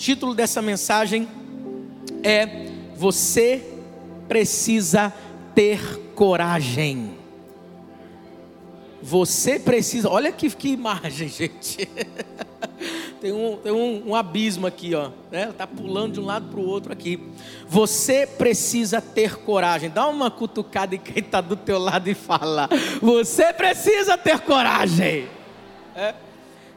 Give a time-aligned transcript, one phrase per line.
[0.00, 1.28] título dessa mensagem
[2.22, 3.62] é Você
[4.26, 5.12] precisa
[5.54, 5.78] ter
[6.14, 7.18] coragem.
[9.02, 11.86] Você precisa, olha que, que imagem, gente.
[13.20, 15.10] tem um, tem um, um, abismo aqui, ó.
[15.30, 15.52] Né?
[15.56, 17.20] Tá pulando de um lado para o outro aqui.
[17.68, 19.90] Você precisa ter coragem.
[19.90, 22.70] Dá uma cutucada em quem está do teu lado e fala:
[23.02, 25.28] Você precisa ter coragem.
[25.94, 26.14] É?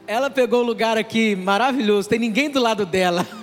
[0.06, 2.08] Ela pegou o lugar aqui maravilhoso.
[2.08, 3.26] Tem ninguém do lado dela.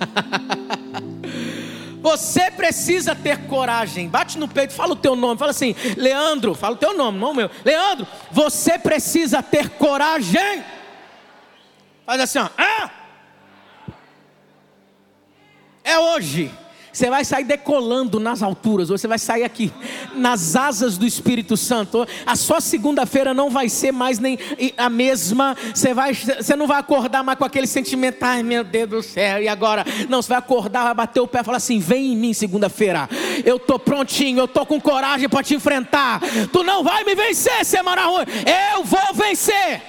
[2.00, 4.08] Você precisa ter coragem.
[4.08, 5.38] Bate no peito, fala o teu nome.
[5.38, 7.48] Fala assim, Leandro, fala o teu nome, não o meu.
[7.64, 10.64] Leandro, você precisa ter coragem.
[12.04, 12.48] Faz assim, ó.
[12.58, 12.90] Ah!
[15.84, 16.50] É hoje.
[16.92, 19.72] Você vai sair decolando nas alturas, você vai sair aqui
[20.14, 22.06] nas asas do Espírito Santo.
[22.26, 24.38] A sua segunda-feira não vai ser mais nem
[24.76, 25.56] a mesma.
[25.74, 29.42] Você, vai, você não vai acordar mais com aquele sentimento, ai meu Deus do céu,
[29.42, 29.86] e agora?
[30.08, 33.08] Não, você vai acordar, vai bater o pé e falar assim: vem em mim segunda-feira.
[33.42, 36.20] Eu estou prontinho, eu estou com coragem para te enfrentar.
[36.52, 38.26] Tu não vai me vencer, semana ruim.
[38.74, 39.80] Eu vou vencer.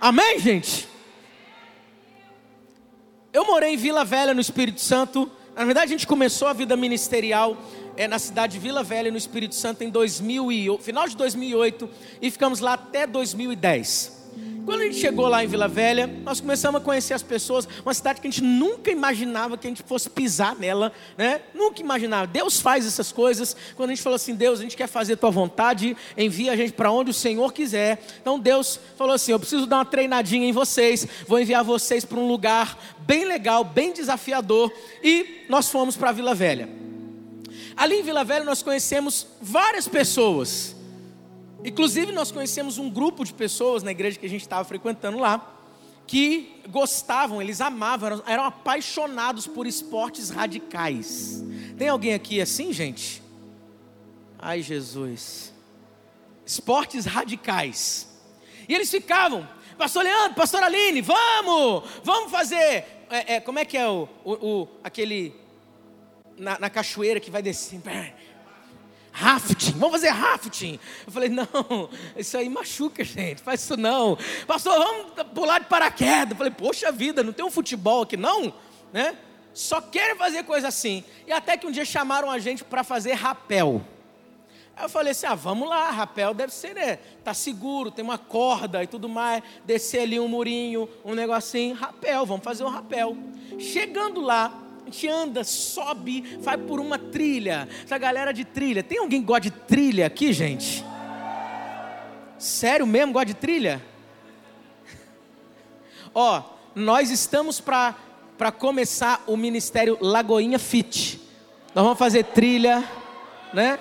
[0.00, 0.95] Amém, gente?
[3.36, 5.30] Eu morei em Vila Velha, no Espírito Santo.
[5.54, 7.54] Na verdade, a gente começou a vida ministerial
[7.94, 11.86] é, na cidade de Vila Velha, no Espírito Santo, em 2000 e, final de 2008
[12.22, 14.15] e ficamos lá até 2010.
[14.66, 17.94] Quando a gente chegou lá em Vila Velha, nós começamos a conhecer as pessoas, uma
[17.94, 21.42] cidade que a gente nunca imaginava que a gente fosse pisar nela, né?
[21.54, 22.26] Nunca imaginava.
[22.26, 23.56] Deus faz essas coisas.
[23.76, 26.72] Quando a gente falou assim, Deus, a gente quer fazer tua vontade, envia a gente
[26.72, 28.04] para onde o Senhor quiser.
[28.20, 32.18] Então Deus falou assim: eu preciso dar uma treinadinha em vocês, vou enviar vocês para
[32.18, 34.72] um lugar bem legal, bem desafiador.
[35.00, 36.68] E nós fomos para Vila Velha.
[37.76, 40.75] Ali em Vila Velha nós conhecemos várias pessoas
[41.66, 45.54] Inclusive, nós conhecemos um grupo de pessoas na igreja que a gente estava frequentando lá,
[46.06, 51.42] que gostavam, eles amavam, eram, eram apaixonados por esportes radicais.
[51.76, 53.20] Tem alguém aqui assim, gente?
[54.38, 55.52] Ai, Jesus.
[56.46, 58.08] Esportes radicais.
[58.68, 62.84] E eles ficavam, Pastor Leandro, Pastor Aline, vamos, vamos fazer.
[63.10, 65.34] É, é, como é que é o, o, o aquele
[66.36, 67.80] na, na, cachoeira que vai descer?
[69.16, 70.78] Rafting, vamos fazer rafting.
[71.06, 74.18] Eu falei, não, isso aí machuca, gente, faz isso não.
[74.46, 76.32] Pastor, vamos pular de paraquedas.
[76.32, 78.52] Eu falei, poxa vida, não tem um futebol aqui não?
[78.92, 79.16] Né?
[79.54, 81.02] Só querem fazer coisa assim.
[81.26, 83.82] E até que um dia chamaram a gente para fazer rapel.
[84.76, 86.96] Aí eu falei assim, ah, vamos lá, rapel deve ser, né?
[87.24, 89.42] Tá seguro, tem uma corda e tudo mais.
[89.64, 93.16] Descer ali um murinho, um negocinho, rapel, vamos fazer um rapel.
[93.58, 94.52] Chegando lá,
[94.86, 97.68] a gente anda, sobe, vai por uma trilha.
[97.82, 98.84] Essa galera de trilha.
[98.84, 100.84] Tem alguém que gosta de trilha aqui, gente?
[102.38, 103.82] Sério mesmo, gosta de trilha?
[106.14, 106.40] Ó,
[106.72, 107.96] nós estamos para
[108.56, 111.20] começar o ministério Lagoinha Fit.
[111.74, 112.84] Nós vamos fazer trilha,
[113.52, 113.80] né?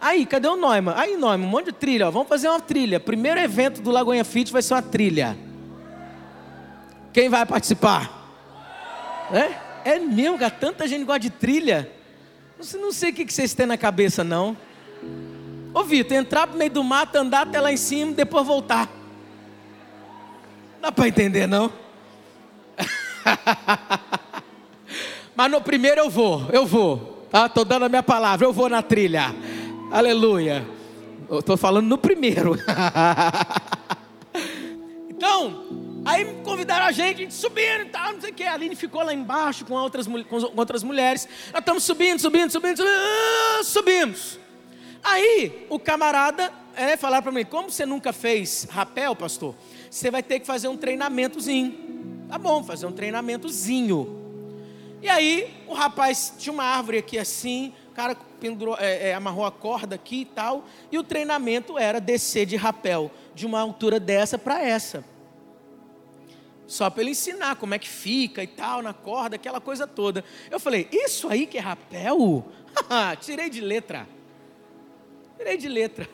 [0.00, 0.94] Aí, cadê o Neumann?
[0.96, 2.06] Aí, Neumann, um monte de trilha.
[2.06, 2.10] Ó.
[2.12, 3.00] Vamos fazer uma trilha.
[3.00, 5.36] Primeiro evento do Lagoinha Fit vai ser uma trilha.
[7.12, 8.22] Quem vai participar?
[9.32, 9.63] É?
[9.84, 11.90] É mesmo, cara, tanta gente gosta de trilha.
[12.58, 14.56] Não, não sei o que vocês têm na cabeça, não.
[15.74, 18.88] Ô Vitor, entrar pro meio do mato, andar até lá em cima e depois voltar.
[20.80, 21.70] Dá para entender, não?
[25.34, 27.26] Mas no primeiro eu vou, eu vou.
[27.30, 27.48] Tá?
[27.48, 29.34] Tô dando a minha palavra, eu vou na trilha.
[29.90, 30.64] Aleluia.
[31.28, 32.56] Eu tô falando no primeiro.
[35.10, 38.44] então, Aí convidaram a gente, a gente subindo e tal, não sei o que.
[38.44, 41.26] A Aline ficou lá embaixo com outras, com outras mulheres.
[41.50, 44.38] Nós estamos subindo, subindo, subindo, subindo, uh, subimos.
[45.02, 49.54] Aí o camarada é, falaram para mim: como você nunca fez rapel, pastor?
[49.90, 52.26] Você vai ter que fazer um treinamentozinho.
[52.28, 54.22] Tá bom, fazer um treinamentozinho.
[55.00, 59.44] E aí o rapaz tinha uma árvore aqui assim, o cara pendurou, é, é, amarrou
[59.44, 64.00] a corda aqui e tal, e o treinamento era descer de rapel de uma altura
[64.00, 65.04] dessa para essa.
[66.66, 70.24] Só para ele ensinar como é que fica e tal, na corda, aquela coisa toda.
[70.50, 72.46] Eu falei, isso aí que é rapel?
[73.20, 74.08] Tirei de letra.
[75.36, 76.08] Tirei de letra.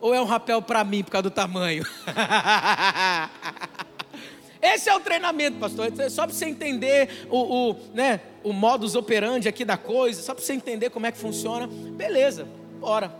[0.00, 1.84] Ou é um rapel para mim por causa do tamanho?
[4.62, 5.92] Esse é o treinamento, pastor.
[5.98, 10.34] É só para você entender o, o, né, o modus operandi aqui da coisa, só
[10.34, 11.66] para você entender como é que funciona.
[11.66, 12.46] Beleza,
[12.78, 13.14] bora.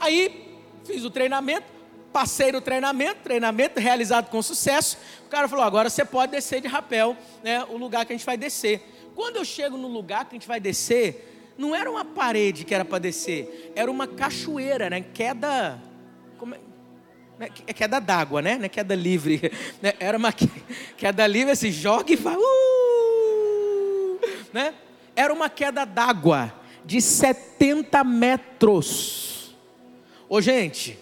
[0.00, 1.66] Aí fiz o treinamento,
[2.12, 4.96] passei no treinamento, treinamento realizado com sucesso.
[5.34, 7.64] Cara falou: agora você pode descer de rapel, né?
[7.64, 9.10] O lugar que a gente vai descer.
[9.16, 12.72] Quando eu chego no lugar que a gente vai descer, não era uma parede que
[12.72, 15.04] era para descer, era uma cachoeira, né?
[15.12, 15.82] Queda.
[16.38, 16.60] Como é?
[17.36, 17.48] Né?
[17.66, 18.56] É queda d'água, né?
[18.58, 19.50] Não é queda livre.
[19.82, 19.94] Né?
[19.98, 22.36] Era uma queda livre, assim, joga e vai.
[22.36, 24.20] Uh!
[24.52, 24.72] Né?
[25.16, 26.54] Era uma queda d'água
[26.84, 29.52] de 70 metros.
[30.28, 30.96] Ô, gente,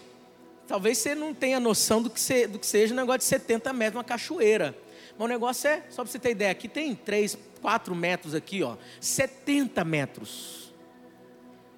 [0.67, 3.97] talvez você não tenha noção do que, do que seja um negócio de 70 metros,
[3.97, 4.77] uma cachoeira.
[5.17, 8.63] Mas o negócio é, só para você ter ideia, aqui tem 3, 4 metros aqui,
[8.63, 8.75] ó.
[8.99, 10.73] 70 metros.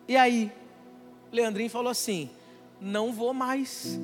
[0.08, 0.52] E aí,
[1.32, 2.30] Leandrinho falou assim:
[2.80, 4.00] não vou mais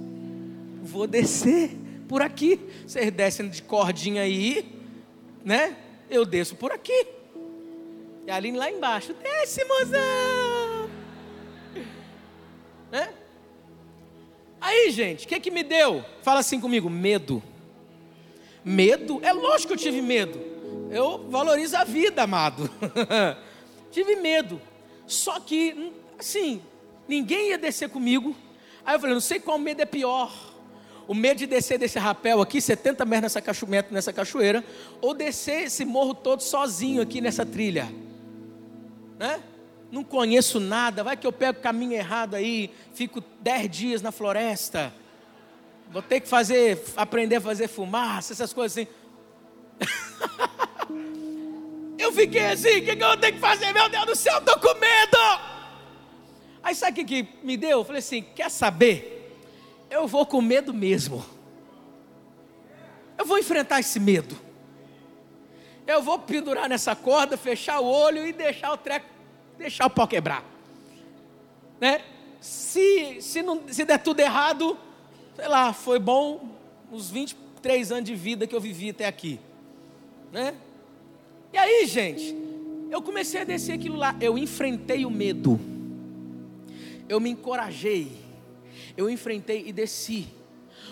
[0.81, 1.72] vou descer
[2.07, 2.60] por aqui.
[2.86, 4.66] Vocês descem de cordinha aí,
[5.44, 5.78] né?
[6.10, 7.07] Eu desço por aqui.
[8.25, 10.40] E a Aline lá embaixo, desce, mozão.
[14.61, 16.05] Aí, gente, o que, que me deu?
[16.21, 17.41] Fala assim comigo: medo.
[18.63, 19.19] Medo?
[19.23, 20.39] É lógico que eu tive medo.
[20.91, 22.69] Eu valorizo a vida, amado.
[23.91, 24.61] tive medo.
[25.07, 26.61] Só que, assim,
[27.07, 28.35] ninguém ia descer comigo.
[28.85, 30.31] Aí eu falei: não sei qual medo é pior
[31.07, 34.63] o medo de descer desse rapel aqui, 70 metros nessa, cacho, nessa cachoeira,
[35.01, 37.91] ou descer esse morro todo sozinho aqui nessa trilha.
[39.19, 39.41] Né?
[39.91, 44.11] Não conheço nada, vai que eu pego o caminho errado aí, fico 10 dias na
[44.11, 44.93] floresta.
[45.91, 48.88] Vou ter que fazer, aprender a fazer fumaça, essas coisas assim.
[51.99, 53.73] eu fiquei assim, o que, que eu tenho que fazer?
[53.73, 55.17] Meu Deus do céu, estou com medo.
[56.63, 57.79] Aí sabe o que, que me deu?
[57.79, 59.21] Eu falei assim, quer saber?
[59.91, 61.23] eu vou com medo mesmo.
[63.17, 64.39] Eu vou enfrentar esse medo.
[65.85, 69.05] Eu vou pendurar nessa corda, fechar o olho e deixar o treco,
[69.61, 70.43] deixar o pau quebrar.
[71.79, 72.01] Né?
[72.39, 74.77] Se, se, não, se der tudo errado,
[75.35, 76.49] sei lá, foi bom
[76.91, 79.39] os 23 anos de vida que eu vivi até aqui.
[80.31, 80.55] Né?
[81.53, 82.35] E aí, gente,
[82.89, 84.15] eu comecei a descer aquilo lá.
[84.19, 85.59] Eu enfrentei o medo.
[87.07, 88.21] Eu me encorajei
[88.95, 90.27] eu enfrentei e desci.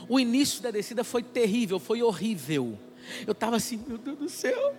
[0.07, 2.77] O início da descida foi terrível, foi horrível.
[3.25, 4.75] Eu estava assim, meu Deus do céu.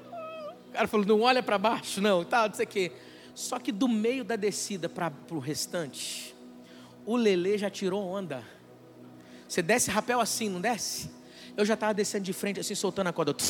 [0.69, 2.93] O cara falou, não olha para baixo, não, tal, não sei o quê.
[3.35, 6.35] Só que do meio da descida para o restante,
[7.05, 8.45] o Lele já tirou onda.
[9.49, 11.11] Você desce rapel assim, não desce?
[11.57, 13.35] Eu já estava descendo de frente, assim, soltando a corda.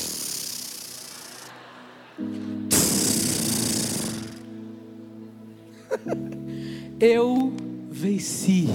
[7.00, 7.53] Eu
[7.91, 8.69] venci.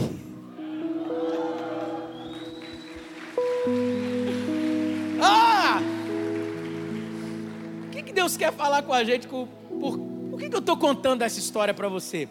[8.25, 9.27] Deus quer falar com a gente.
[9.27, 9.47] por,
[9.79, 10.14] por
[10.45, 12.29] que, que eu estou contando essa história para você?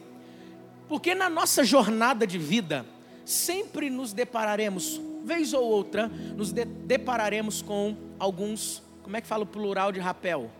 [0.88, 2.86] Porque na nossa jornada de vida,
[3.24, 9.42] sempre nos depararemos, vez ou outra, nos de, depararemos com alguns, como é que fala
[9.42, 10.50] o plural de rapel?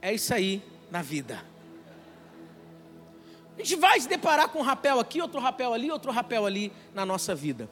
[0.00, 1.42] É isso aí na vida.
[3.56, 6.72] A gente vai se deparar com um rapel aqui, outro rapel ali, outro rapel ali
[6.92, 7.70] na nossa vida.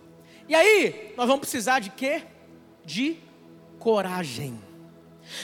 [0.49, 2.23] E aí, nós vamos precisar de quê?
[2.85, 3.17] De
[3.79, 4.72] coragem.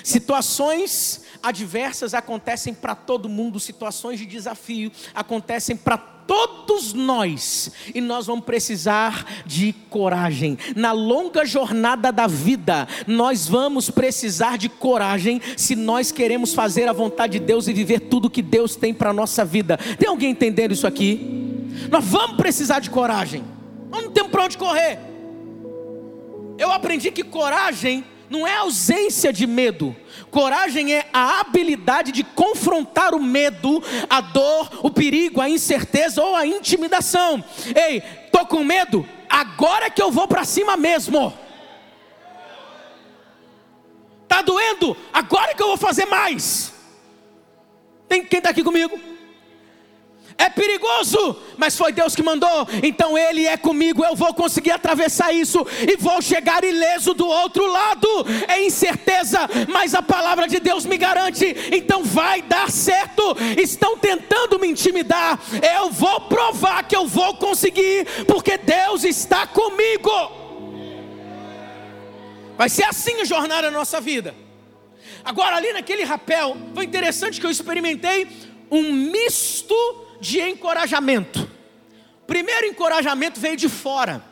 [0.03, 8.27] Situações adversas acontecem para todo mundo, situações de desafio acontecem para todos nós, e nós
[8.27, 10.59] vamos precisar de coragem.
[10.77, 16.93] Na longa jornada da vida, nós vamos precisar de coragem se nós queremos fazer a
[16.93, 19.79] vontade de Deus e viver tudo que Deus tem para a nossa vida.
[19.99, 21.67] Tem alguém entendendo isso aqui?
[21.91, 23.43] Nós vamos precisar de coragem,
[23.91, 24.99] nós não temos para onde correr.
[26.59, 29.95] Eu aprendi que coragem não é ausência de medo.
[30.31, 36.37] Coragem é a habilidade de confrontar o medo, a dor, o perigo, a incerteza ou
[36.37, 37.43] a intimidação.
[37.75, 39.09] Ei, tô com medo?
[39.29, 41.33] Agora é que eu vou para cima mesmo.
[44.27, 44.97] Tá doendo?
[45.13, 46.73] Agora é que eu vou fazer mais.
[48.09, 48.99] Tem quem está aqui comigo?
[50.41, 52.69] É perigoso, mas foi Deus que mandou.
[52.81, 54.05] Então Ele é comigo.
[54.05, 58.09] Eu vou conseguir atravessar isso e vou chegar ileso do outro lado.
[58.47, 61.45] É incerteza, mas a palavra de Deus me garante.
[61.73, 63.37] Então vai dar certo.
[63.61, 65.41] Estão tentando me intimidar.
[65.77, 70.11] Eu vou provar que eu vou conseguir, porque Deus está comigo.
[72.57, 74.37] Vai ser assim a jornada da nossa vida.
[75.25, 78.29] Agora, ali naquele rapel, foi interessante que eu experimentei
[78.71, 79.75] um misto
[80.21, 81.49] de encorajamento.
[82.27, 84.23] Primeiro encorajamento veio de fora.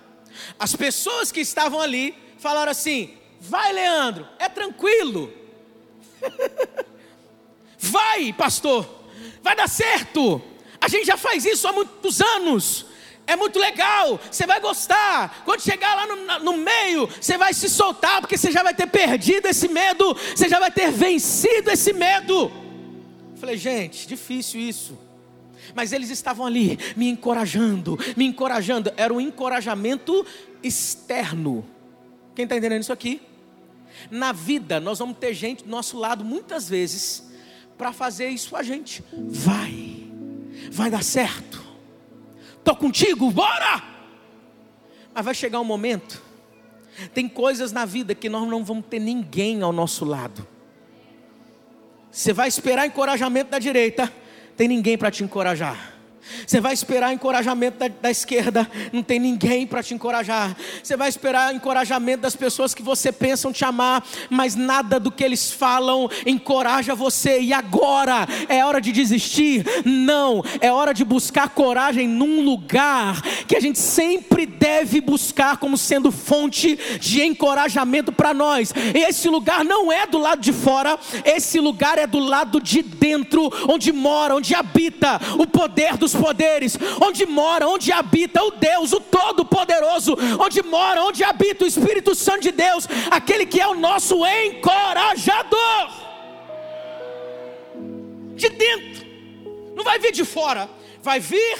[0.59, 5.33] As pessoas que estavam ali falaram assim: vai, Leandro, é tranquilo.
[7.78, 8.87] vai, pastor,
[9.43, 10.43] vai dar certo.
[10.81, 12.87] A gente já faz isso há muitos anos.
[13.26, 15.43] É muito legal, você vai gostar.
[15.45, 18.87] Quando chegar lá no, no, meio, você vai se soltar, porque você já vai ter
[18.87, 22.52] perdido esse medo, você já vai ter vencido esse medo.
[23.40, 25.06] falei, gente, difícil isso.
[25.76, 28.90] Mas eles estavam ali me encorajando, me encorajando.
[28.97, 30.25] Era um encorajamento
[30.62, 31.66] externo.
[32.35, 33.21] Quem está entendendo isso aqui?
[34.11, 37.30] Na vida, nós vamos ter gente do nosso lado muitas vezes
[37.76, 39.04] para fazer isso a gente.
[39.12, 40.11] Vai,
[40.71, 41.62] vai dar certo.
[42.64, 43.85] Tô contigo, bora!
[45.12, 46.23] Mas vai chegar um momento.
[47.12, 50.47] Tem coisas na vida que nós não vamos ter ninguém ao nosso lado.
[52.11, 54.11] Você vai esperar encorajamento da direita,
[54.57, 55.96] tem ninguém para te encorajar.
[56.47, 60.56] Você vai esperar encorajamento da, da esquerda, não tem ninguém para te encorajar.
[60.83, 65.25] Você vai esperar encorajamento das pessoas que você pensam te amar, mas nada do que
[65.25, 67.40] eles falam encoraja você.
[67.40, 69.64] E agora é hora de desistir?
[69.85, 75.76] Não, é hora de buscar coragem num lugar que a gente sempre deve buscar como
[75.76, 78.73] sendo fonte de encorajamento para nós.
[78.95, 83.50] Esse lugar não é do lado de fora, esse lugar é do lado de dentro,
[83.68, 89.00] onde mora, onde habita o poder dos poderes, onde mora, onde habita o Deus, o
[89.00, 94.25] Todo-Poderoso, onde mora, onde habita o Espírito Santo de Deus, aquele que é o nosso
[94.26, 96.06] encorajador.
[98.35, 99.06] De dentro,
[99.75, 100.68] não vai vir de fora,
[101.02, 101.58] vai vir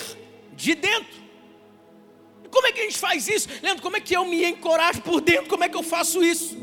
[0.53, 1.17] de dentro.
[2.51, 3.49] Como é que a gente faz isso?
[3.63, 5.49] Leandro, como é que eu me encorajo por dentro?
[5.49, 6.57] Como é que eu faço isso?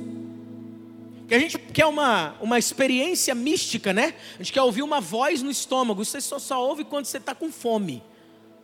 [1.33, 4.13] Que a gente quer uma, uma experiência mística, né?
[4.35, 6.05] A gente quer ouvir uma voz no estômago.
[6.05, 8.03] Você só, só ouve quando você está com fome.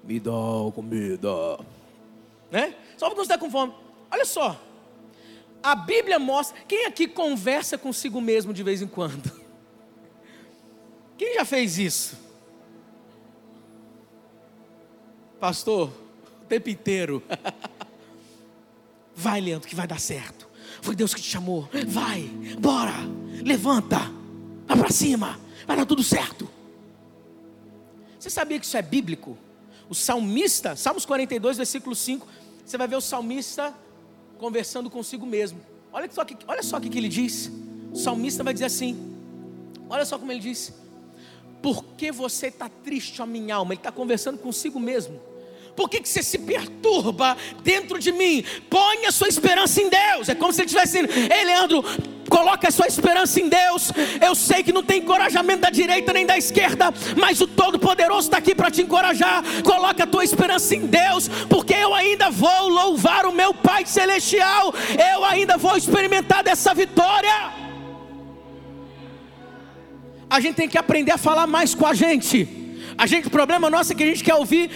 [0.03, 0.31] Me dá
[0.75, 1.57] comida.
[2.51, 2.75] Né?
[2.95, 3.73] Só ouve quando você está com fome.
[4.11, 4.61] Olha só.
[5.63, 6.61] A Bíblia mostra.
[6.67, 9.31] Quem aqui conversa consigo mesmo de vez em quando?
[11.17, 12.19] Quem já fez isso?
[15.39, 15.91] Pastor,
[16.43, 17.23] o tempo inteiro.
[19.15, 20.48] Vai, Leandro, que vai dar certo.
[20.81, 21.67] Foi Deus que te chamou.
[21.87, 22.23] Vai,
[22.59, 22.93] bora,
[23.43, 23.99] levanta,
[24.67, 26.49] vai para cima, vai dar tudo certo.
[28.19, 29.37] Você sabia que isso é bíblico?
[29.89, 32.27] O salmista, Salmos 42, versículo 5,
[32.65, 33.73] você vai ver o salmista
[34.37, 35.59] conversando consigo mesmo.
[35.91, 37.51] Olha só, que, olha só o que, ele diz.
[37.91, 39.15] O salmista vai dizer assim:
[39.89, 40.73] Olha só como ele diz.
[41.61, 43.73] Por que você está triste, a minha alma?
[43.73, 45.19] Ele está conversando consigo mesmo.
[45.75, 48.43] Por que, que você se perturba dentro de mim?
[48.69, 50.29] Põe a sua esperança em Deus.
[50.29, 51.83] É como se ele estivesse dizendo: Ei, Leandro,
[52.29, 53.91] coloca a sua esperança em Deus.
[54.21, 58.37] Eu sei que não tem encorajamento da direita nem da esquerda, mas o Todo-Poderoso está
[58.37, 59.43] aqui para te encorajar.
[59.63, 64.73] Coloca a tua esperança em Deus, porque eu ainda vou louvar o meu Pai Celestial.
[65.13, 67.53] Eu ainda vou experimentar dessa vitória.
[70.29, 72.47] A gente tem que aprender a falar mais com a gente.
[72.97, 74.69] A gente, o problema nosso é que a gente quer ouvir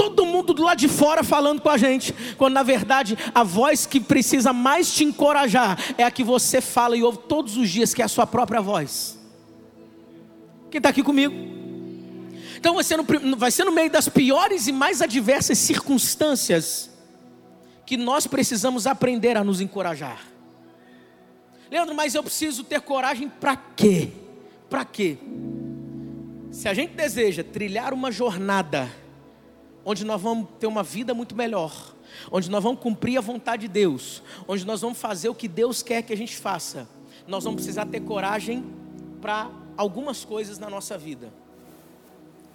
[0.00, 3.84] todo mundo do lado de fora falando com a gente, quando na verdade a voz
[3.84, 7.92] que precisa mais te encorajar é a que você fala e ouve todos os dias,
[7.92, 9.18] que é a sua própria voz.
[10.70, 11.34] Quem está aqui comigo?
[12.56, 16.88] Então vai ser, no, vai ser no meio das piores e mais adversas circunstâncias
[17.84, 20.22] que nós precisamos aprender a nos encorajar.
[21.70, 24.08] Leandro, mas eu preciso ter coragem para quê?
[24.70, 25.18] Para quê?
[26.50, 28.90] Se a gente deseja trilhar uma jornada
[29.84, 31.94] onde nós vamos ter uma vida muito melhor,
[32.30, 35.82] onde nós vamos cumprir a vontade de Deus, onde nós vamos fazer o que Deus
[35.82, 36.88] quer que a gente faça,
[37.26, 38.64] nós vamos precisar ter coragem
[39.20, 41.32] para algumas coisas na nossa vida.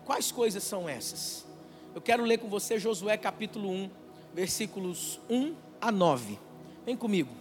[0.03, 1.46] Quais coisas são essas?
[1.94, 3.89] Eu quero ler com você Josué capítulo 1,
[4.34, 6.38] versículos 1 a 9.
[6.86, 7.32] Vem comigo.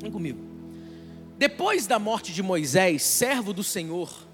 [0.00, 0.40] Vem comigo.
[1.36, 4.27] Depois da morte de Moisés, servo do Senhor,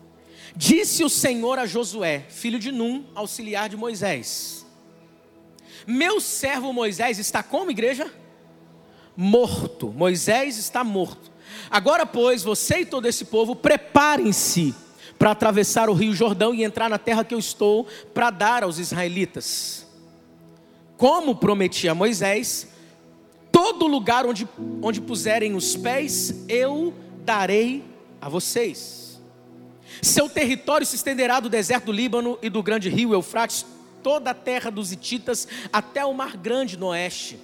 [0.56, 4.64] Disse o Senhor a Josué, filho de Num, auxiliar de Moisés:
[5.86, 8.12] Meu servo Moisés está como igreja?
[9.16, 9.88] Morto.
[9.88, 11.32] Moisés está morto.
[11.70, 14.74] Agora, pois, você e todo esse povo, preparem-se
[15.18, 18.78] para atravessar o rio Jordão e entrar na terra que eu estou para dar aos
[18.78, 19.86] israelitas.
[20.96, 22.68] Como prometi a Moisés,
[23.50, 24.48] todo lugar onde,
[24.82, 26.94] onde puserem os pés, eu
[27.24, 27.84] darei
[28.20, 29.03] a vocês.
[30.04, 33.64] Seu território se estenderá do deserto do Líbano e do grande rio Eufrates,
[34.02, 37.38] toda a terra dos Hititas, até o mar grande no oeste.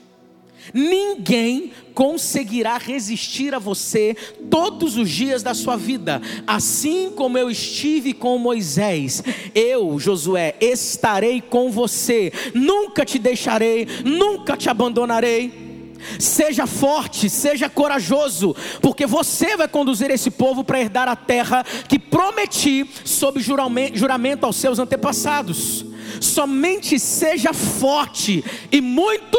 [0.75, 4.15] Ninguém conseguirá resistir a você
[4.51, 9.23] todos os dias da sua vida, assim como eu estive com Moisés.
[9.55, 15.70] Eu, Josué, estarei com você, nunca te deixarei, nunca te abandonarei.
[16.19, 21.99] Seja forte, seja corajoso, porque você vai conduzir esse povo para herdar a terra que
[21.99, 25.85] prometi sob juramento aos seus antepassados.
[26.21, 29.39] Somente seja forte e muito,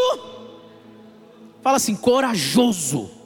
[1.61, 3.21] fala assim, corajoso.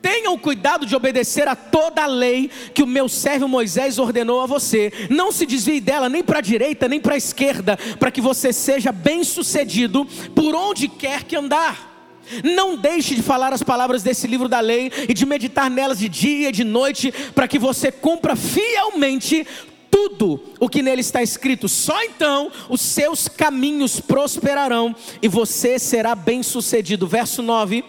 [0.00, 4.46] Tenham cuidado de obedecer a toda a lei que o meu servo Moisés ordenou a
[4.46, 4.92] você.
[5.10, 8.52] Não se desvie dela nem para a direita nem para a esquerda, para que você
[8.52, 11.95] seja bem-sucedido por onde quer que andar.
[12.42, 16.08] Não deixe de falar as palavras desse livro da lei e de meditar nelas de
[16.08, 19.46] dia e de noite, para que você cumpra fielmente
[19.90, 21.68] tudo o que nele está escrito.
[21.68, 27.06] Só então os seus caminhos prosperarão e você será bem-sucedido.
[27.06, 27.84] Verso 9.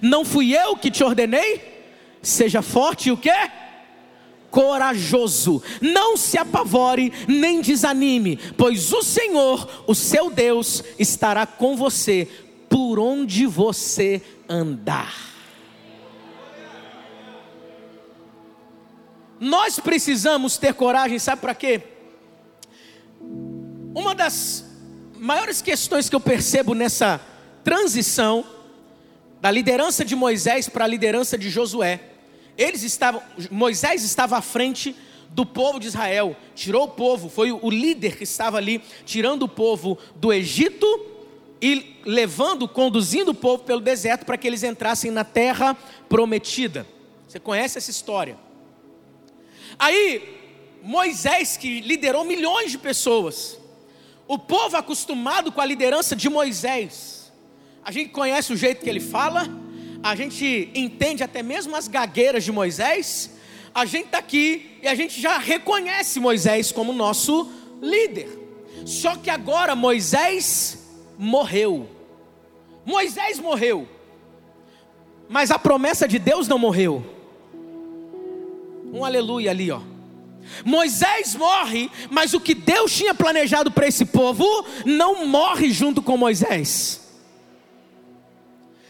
[0.00, 1.76] Não fui eu que te ordenei?
[2.22, 3.32] Seja forte e o quê?
[4.50, 5.62] Corajoso.
[5.80, 12.28] Não se apavore nem desanime, pois o Senhor, o seu Deus, estará com você
[12.68, 15.14] por onde você andar.
[19.38, 21.82] Nós precisamos ter coragem, sabe para quê?
[23.94, 24.64] Uma das
[25.18, 27.20] maiores questões que eu percebo nessa
[27.62, 28.44] transição
[29.40, 32.00] da liderança de Moisés para a liderança de Josué,
[32.56, 34.96] eles estavam, Moisés estava à frente
[35.30, 39.48] do povo de Israel, tirou o povo, foi o líder que estava ali, tirando o
[39.48, 40.86] povo do Egito
[41.60, 45.76] e levando, conduzindo o povo pelo deserto para que eles entrassem na terra
[46.08, 46.86] prometida.
[47.26, 48.38] Você conhece essa história?
[49.78, 50.36] Aí,
[50.82, 53.58] Moisés, que liderou milhões de pessoas,
[54.28, 57.32] o povo acostumado com a liderança de Moisés,
[57.84, 59.46] a gente conhece o jeito que ele fala,
[60.02, 63.30] a gente entende até mesmo as gagueiras de Moisés,
[63.74, 67.50] a gente está aqui e a gente já reconhece Moisés como nosso
[67.82, 68.28] líder.
[68.84, 70.85] Só que agora Moisés
[71.18, 71.88] morreu.
[72.84, 73.88] Moisés morreu,
[75.28, 77.04] mas a promessa de Deus não morreu.
[78.92, 79.80] Um aleluia ali, ó.
[80.64, 84.44] Moisés morre, mas o que Deus tinha planejado para esse povo
[84.84, 87.00] não morre junto com Moisés.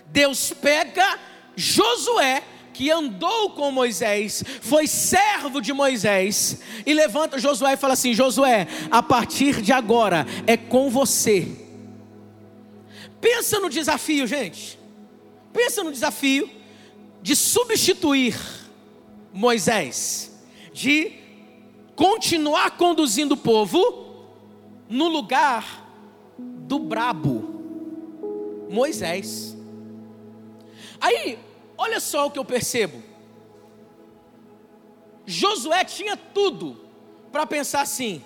[0.07, 1.19] Deus pega
[1.57, 2.43] Josué,
[2.73, 8.69] que andou com Moisés, foi servo de Moisés, e levanta Josué e fala assim: Josué,
[8.91, 11.66] a partir de agora é com você.
[13.21, 14.79] Pensa no desafio, gente.
[15.53, 16.51] Pensa no desafio
[17.23, 18.37] de substituir
[19.33, 20.33] Moisés
[20.77, 21.13] de
[21.95, 23.81] continuar conduzindo o povo
[24.91, 25.91] no lugar
[26.39, 29.57] do brabo, Moisés.
[31.01, 31.39] Aí,
[31.79, 33.03] olha só o que eu percebo.
[35.25, 36.79] Josué tinha tudo
[37.33, 38.23] para pensar assim: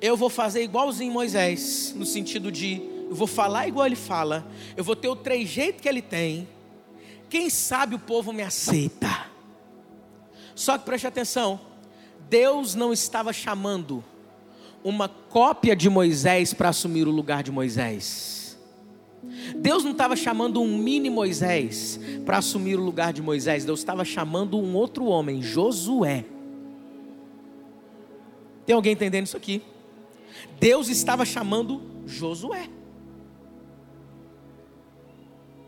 [0.00, 4.84] eu vou fazer igualzinho Moisés, no sentido de eu vou falar igual ele fala, eu
[4.84, 6.46] vou ter o trejeito que ele tem.
[7.28, 9.26] Quem sabe o povo me aceita.
[10.54, 11.60] Só que preste atenção:
[12.28, 14.04] Deus não estava chamando
[14.82, 18.58] uma cópia de Moisés para assumir o lugar de Moisés.
[19.56, 23.64] Deus não estava chamando um mini Moisés para assumir o lugar de Moisés.
[23.64, 26.24] Deus estava chamando um outro homem, Josué.
[28.64, 29.62] Tem alguém entendendo isso aqui?
[30.60, 32.68] Deus estava chamando Josué.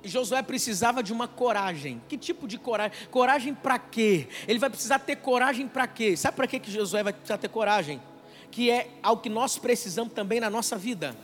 [0.04, 2.00] Josué precisava de uma coragem.
[2.08, 2.96] Que tipo de coragem?
[3.10, 4.28] Coragem para quê?
[4.48, 6.16] Ele vai precisar ter coragem para quê?
[6.16, 8.00] Sabe para que Josué vai precisar ter coragem?
[8.50, 11.16] Que é algo que nós precisamos também na nossa vida.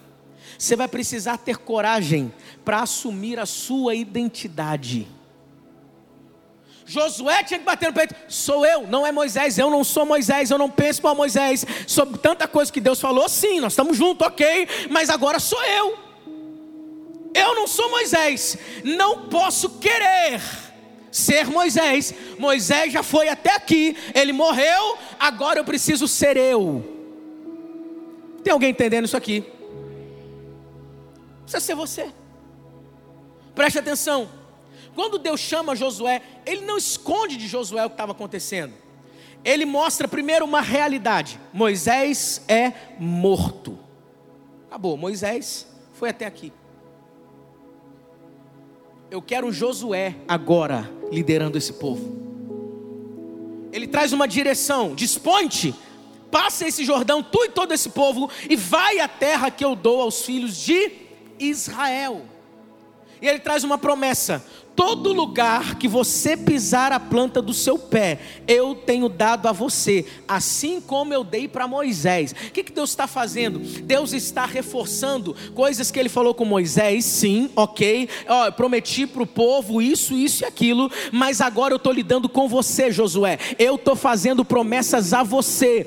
[0.59, 2.33] Você vai precisar ter coragem
[2.65, 5.09] para assumir a sua identidade.
[6.85, 10.51] Josué tinha que bater no peito: sou eu, não é Moisés, eu não sou Moisés,
[10.51, 11.67] eu não penso como Moisés.
[11.87, 16.06] Sobre tanta coisa que Deus falou, sim, nós estamos juntos, ok, mas agora sou eu.
[17.37, 20.40] Eu não sou Moisés, não posso querer
[21.12, 22.14] ser Moisés.
[22.38, 26.83] Moisés já foi até aqui, ele morreu, agora eu preciso ser eu.
[28.42, 29.44] Tem alguém entendendo isso aqui?
[31.42, 32.11] Precisa ser você.
[33.55, 34.31] Preste atenção.
[34.94, 38.72] Quando Deus chama Josué, ele não esconde de Josué o que estava acontecendo.
[39.44, 43.79] Ele mostra primeiro uma realidade: Moisés é morto.
[44.68, 46.51] Acabou, Moisés foi até aqui.
[49.11, 52.16] Eu quero Josué agora liderando esse povo.
[53.73, 55.75] Ele traz uma direção, desponte,
[56.31, 60.01] passa esse Jordão, tu e todo esse povo, e vai à terra que eu dou
[60.01, 60.92] aos filhos de
[61.38, 62.23] Israel.
[63.21, 64.45] E ele traz uma promessa:
[64.77, 70.05] todo lugar que você pisar a planta do seu pé, eu tenho dado a você,
[70.29, 72.33] assim como eu dei para Moisés.
[72.33, 73.59] O que, que Deus está fazendo?
[73.59, 78.09] Deus está reforçando coisas que ele falou com Moisés, sim, ok.
[78.29, 82.47] Ó, prometi para o povo isso, isso e aquilo, mas agora eu estou lidando com
[82.47, 83.39] você, Josué.
[83.59, 85.87] Eu estou fazendo promessas a você.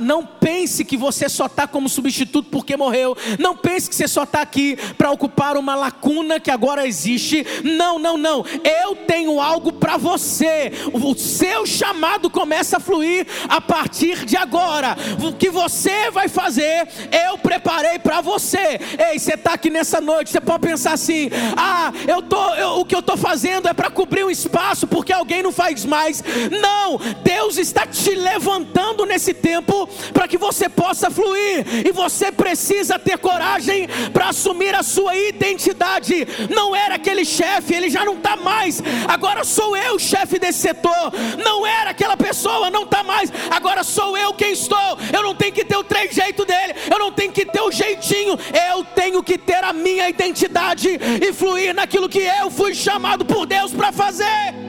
[0.00, 3.16] Não pense que você só está como substituto porque morreu.
[3.38, 7.46] Não pense que você só está aqui para ocupar uma lacuna que agora existe.
[7.62, 10.72] Não, não, não, eu tenho algo para você.
[10.94, 14.96] O seu chamado começa a fluir a partir de agora.
[15.22, 16.88] O que você vai fazer,
[17.26, 18.80] eu preparei para você.
[19.10, 22.86] Ei, você está aqui nessa noite, você pode pensar assim: ah, eu tô, eu, o
[22.86, 26.24] que eu estou fazendo é para cobrir um espaço porque alguém não faz mais.
[26.50, 32.98] Não, Deus está te levantando nesse tempo para que você possa fluir e você precisa
[32.98, 36.26] ter coragem para assumir a sua identidade.
[36.48, 38.82] Não era aquele chefe, ele já não está mais.
[39.08, 41.12] Agora sou eu o chefe desse setor.
[41.42, 43.32] Não era aquela pessoa, não está mais.
[43.50, 44.98] Agora sou eu quem estou.
[45.12, 48.38] Eu não tenho que ter o trejeito dele, eu não tenho que ter o jeitinho.
[48.70, 53.46] Eu tenho que ter a minha identidade e fluir naquilo que eu fui chamado por
[53.46, 54.64] Deus para fazer.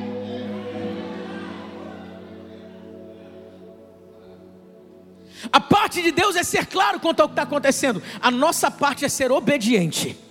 [5.51, 9.05] A parte de Deus é ser claro quanto ao que está acontecendo, a nossa parte
[9.05, 10.24] é ser obediente.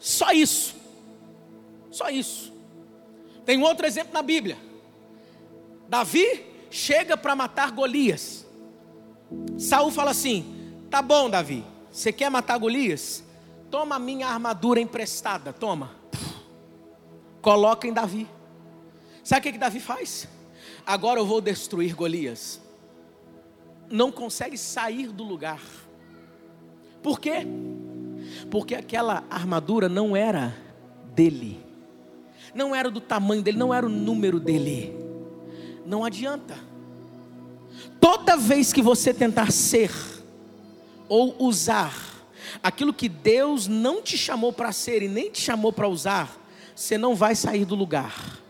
[0.00, 0.74] Só isso.
[1.90, 2.50] Só isso.
[3.44, 4.56] Tem um outro exemplo na Bíblia.
[5.88, 8.46] Davi chega para matar Golias.
[9.58, 11.64] Saul fala assim: "Tá bom, Davi.
[11.92, 13.22] Você quer matar Golias?
[13.70, 15.94] Toma a minha armadura emprestada, toma.
[17.42, 18.26] Coloca em Davi.
[19.22, 20.26] Sabe o que, que Davi faz?
[20.86, 22.60] Agora eu vou destruir Golias.
[23.88, 25.60] Não consegue sair do lugar.
[27.02, 27.46] Por quê?
[28.50, 30.54] Porque aquela armadura não era
[31.14, 31.60] dele,
[32.54, 34.94] não era do tamanho dele, não era o número dele.
[35.86, 36.56] Não adianta.
[38.00, 39.90] Toda vez que você tentar ser
[41.08, 42.10] ou usar
[42.62, 46.36] aquilo que Deus não te chamou para ser e nem te chamou para usar,
[46.74, 48.40] você não vai sair do lugar.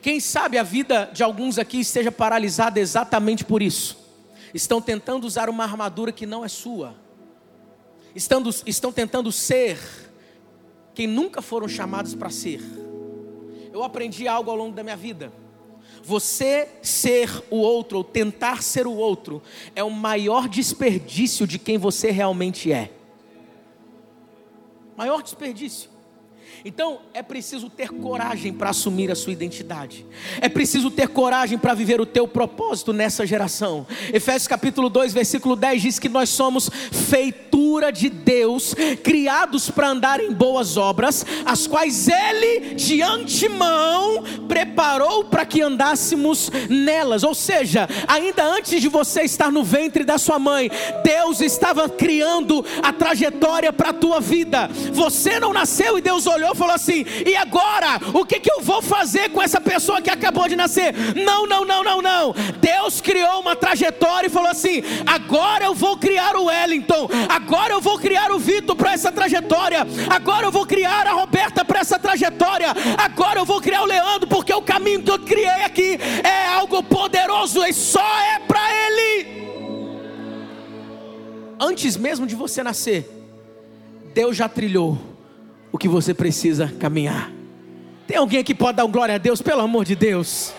[0.00, 3.96] Quem sabe a vida de alguns aqui esteja paralisada exatamente por isso.
[4.52, 6.94] Estão tentando usar uma armadura que não é sua.
[8.14, 9.78] Estão, estão tentando ser
[10.94, 12.60] quem nunca foram chamados para ser.
[13.72, 15.32] Eu aprendi algo ao longo da minha vida.
[16.04, 19.42] Você ser o outro, ou tentar ser o outro,
[19.74, 22.92] é o maior desperdício de quem você realmente é.
[24.96, 25.91] Maior desperdício.
[26.64, 30.06] Então é preciso ter coragem para assumir a sua identidade.
[30.40, 33.86] É preciso ter coragem para viver o teu propósito nessa geração.
[34.12, 36.70] Efésios capítulo 2, versículo 10 diz que nós somos
[37.08, 45.24] feitura de Deus, criados para andar em boas obras, as quais ele de antemão preparou
[45.24, 47.22] para que andássemos nelas.
[47.22, 50.70] Ou seja, ainda antes de você estar no ventre da sua mãe,
[51.04, 54.68] Deus estava criando a trajetória para a tua vida.
[54.92, 58.00] Você não nasceu e Deus olhou olhou e falou assim: e agora?
[58.12, 60.92] O que, que eu vou fazer com essa pessoa que acabou de nascer?
[61.14, 62.34] Não, não, não, não, não.
[62.60, 67.80] Deus criou uma trajetória e falou assim: agora eu vou criar o Wellington, agora eu
[67.80, 71.98] vou criar o Vitor para essa trajetória, agora eu vou criar a Roberta para essa
[71.98, 76.46] trajetória, agora eu vou criar o Leandro, porque o caminho que eu criei aqui é
[76.46, 79.42] algo poderoso e só é para Ele.
[81.60, 83.08] Antes mesmo de você nascer,
[84.12, 85.11] Deus já trilhou
[85.72, 87.32] o que você precisa caminhar.
[88.06, 90.52] Tem alguém aqui que pode dar um glória a Deus, pelo amor de Deus?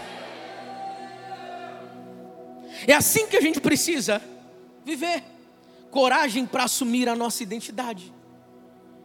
[2.87, 4.21] É assim que a gente precisa
[4.83, 5.23] viver.
[5.91, 8.11] Coragem para assumir a nossa identidade.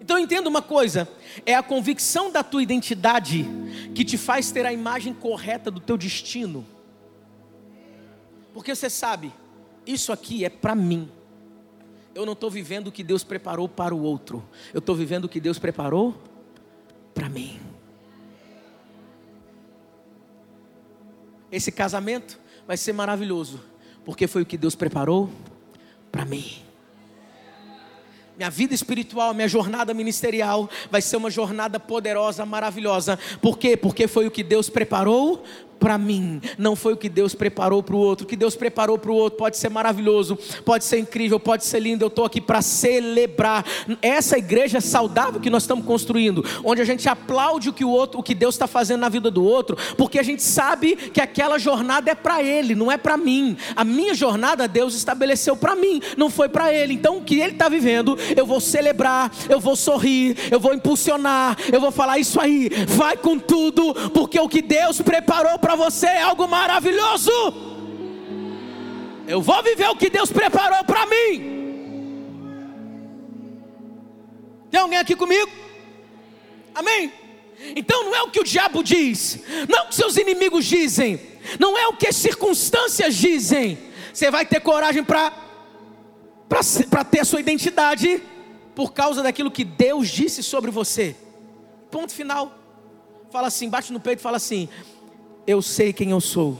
[0.01, 1.07] Então entenda uma coisa:
[1.45, 3.47] é a convicção da tua identidade
[3.95, 6.67] que te faz ter a imagem correta do teu destino.
[8.55, 9.33] Porque você sabe,
[9.87, 11.11] isso aqui é para mim
[12.19, 15.29] eu não estou vivendo o que Deus preparou para o outro, eu estou vivendo o
[15.29, 16.21] que Deus preparou
[17.15, 17.61] para mim.
[21.51, 23.61] Esse casamento vai ser maravilhoso,
[24.05, 25.31] porque foi o que Deus preparou
[26.11, 26.61] para mim.
[28.37, 33.17] Minha vida espiritual, minha jornada ministerial vai ser uma jornada poderosa, maravilhosa.
[33.41, 33.77] Por quê?
[33.77, 35.45] Porque foi o que Deus preparou
[35.79, 38.25] para mim, não foi o que Deus preparou para o outro.
[38.25, 41.81] O que Deus preparou para o outro pode ser maravilhoso, pode ser incrível, pode ser
[41.81, 42.05] lindo.
[42.05, 43.65] Eu estou aqui para celebrar
[44.03, 48.21] essa igreja saudável que nós estamos construindo, onde a gente aplaude o que o outro,
[48.21, 51.59] o que Deus está fazendo na vida do outro, porque a gente sabe que aquela
[51.59, 53.57] jornada é para Ele, não é para mim.
[53.77, 56.95] A minha jornada Deus estabeleceu para mim, não foi para Ele.
[56.95, 61.57] Então o que Ele está vivendo, eu vou celebrar, eu vou sorrir, eu vou impulsionar,
[61.73, 65.77] eu vou falar isso aí, vai com tudo, porque o que Deus preparou para para
[65.77, 67.31] você é algo maravilhoso.
[69.27, 71.43] Eu vou viver o que Deus preparou para mim.
[74.71, 75.51] Tem alguém aqui comigo?
[76.75, 77.13] Amém?
[77.77, 81.21] Então não é o que o diabo diz, não é o que seus inimigos dizem,
[81.61, 83.77] não é o que as circunstâncias dizem.
[84.11, 85.31] Você vai ter coragem para
[87.11, 88.23] ter a sua identidade
[88.75, 91.15] por causa daquilo que Deus disse sobre você.
[91.91, 92.55] Ponto final.
[93.31, 94.67] Fala assim, bate no peito e fala assim:
[95.49, 96.59] Eu sei quem eu sou.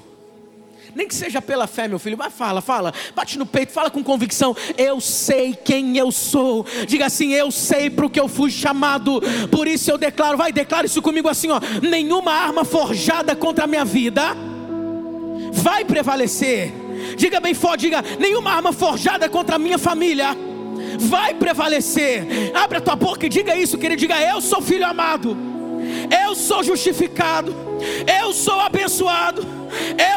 [0.95, 4.03] Nem que seja pela fé, meu filho, mas fala, fala, bate no peito, fala com
[4.03, 4.57] convicção.
[4.79, 6.65] Eu sei quem eu sou.
[6.87, 9.21] Diga assim: Eu sei para o que eu fui chamado.
[9.51, 13.67] Por isso eu declaro, vai, declara isso comigo assim: ó, nenhuma arma forjada contra a
[13.67, 14.35] minha vida
[15.53, 16.73] vai prevalecer.
[17.15, 20.35] Diga bem forte, diga: nenhuma arma forjada contra a minha família
[20.99, 22.53] vai prevalecer.
[22.55, 24.01] Abre a tua boca e diga isso, querido.
[24.01, 25.37] Diga: Eu sou filho amado,
[26.25, 27.68] eu sou justificado,
[28.21, 29.58] eu sou abençoado.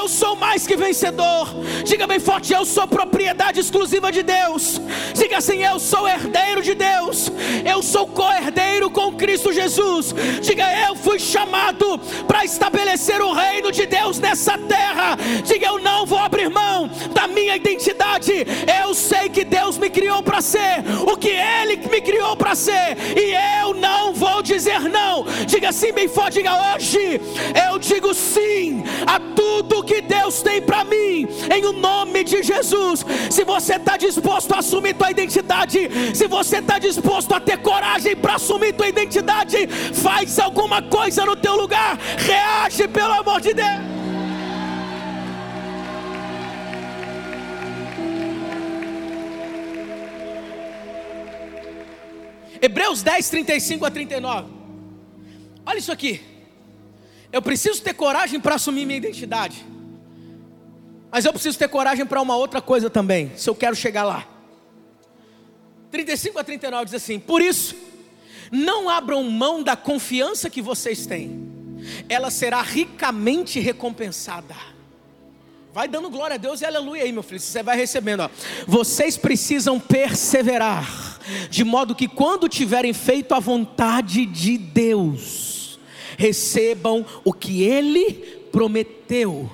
[0.01, 1.47] Eu sou mais que vencedor.
[1.83, 4.81] Diga bem forte: Eu sou propriedade exclusiva de Deus.
[5.13, 7.31] Diga assim: Eu sou herdeiro de Deus.
[7.65, 10.13] Eu sou co-herdeiro com Cristo Jesus.
[10.41, 15.17] Diga: Eu fui chamado para estabelecer o reino de Deus nessa terra.
[15.43, 18.45] Diga: Eu não vou abrir mão da minha identidade.
[18.81, 22.97] Eu sei que Deus me criou para ser o que Ele me criou para ser.
[23.15, 25.25] E eu não vou dizer não.
[25.45, 27.21] Diga assim bem forte: Diga hoje.
[27.69, 29.40] Eu digo sim a tudo
[29.91, 33.05] que Deus tem para mim, em o nome de Jesus.
[33.29, 38.15] Se você está disposto a assumir tua identidade, se você está disposto a ter coragem
[38.15, 43.91] para assumir tua identidade, faz alguma coisa no teu lugar, reage pelo amor de Deus.
[52.61, 54.47] Hebreus 10, 35 a 39.
[55.65, 56.30] Olha isso aqui.
[57.31, 59.65] Eu preciso ter coragem para assumir minha identidade.
[61.11, 64.25] Mas eu preciso ter coragem para uma outra coisa também, se eu quero chegar lá.
[65.91, 67.75] 35 a 39 diz assim: Por isso,
[68.51, 71.51] não abram mão da confiança que vocês têm,
[72.07, 74.55] ela será ricamente recompensada.
[75.73, 77.39] Vai dando glória a Deus e aleluia aí, meu filho.
[77.39, 78.21] Você vai recebendo.
[78.21, 78.29] Ó.
[78.67, 85.50] Vocês precisam perseverar, de modo que quando tiverem feito a vontade de Deus,
[86.21, 88.13] recebam o que ele
[88.51, 89.49] prometeu.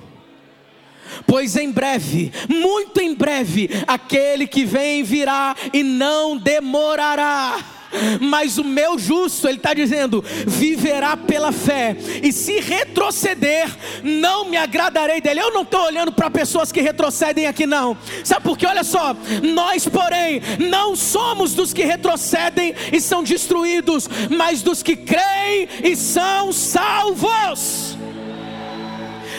[1.26, 7.77] Pois em breve, muito em breve, aquele que vem virá e não demorará
[8.20, 13.68] mas o meu justo, ele está dizendo, viverá pela fé, e se retroceder,
[14.02, 15.40] não me agradarei dele.
[15.40, 18.66] Eu não estou olhando para pessoas que retrocedem aqui, não, sabe por quê?
[18.66, 24.96] Olha só, nós, porém, não somos dos que retrocedem e são destruídos, mas dos que
[24.96, 27.87] creem e são salvos.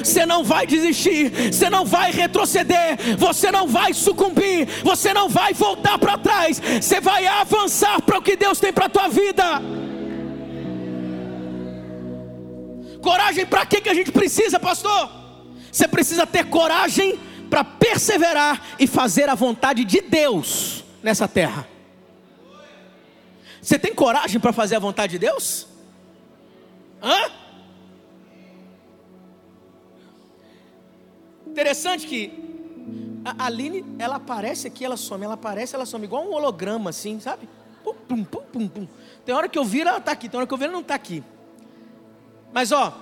[0.03, 5.53] Você não vai desistir, você não vai retroceder, você não vai sucumbir, você não vai
[5.53, 9.61] voltar para trás, você vai avançar para o que Deus tem para a tua vida.
[13.01, 15.09] Coragem para que, que a gente precisa, pastor?
[15.71, 21.67] Você precisa ter coragem para perseverar e fazer a vontade de Deus nessa terra.
[23.61, 25.67] Você tem coragem para fazer a vontade de Deus?
[27.01, 27.31] Hã?
[31.59, 32.31] Interessante que
[33.25, 37.19] a Aline, ela aparece aqui, ela some, ela aparece, ela some, igual um holograma assim,
[37.19, 37.49] sabe?
[37.83, 38.87] Pum, pum, pum, pum, pum.
[39.25, 40.81] Tem hora que eu viro, ela está aqui, tem hora que eu viro, ela não
[40.81, 41.21] está aqui.
[42.53, 42.97] Mas ó,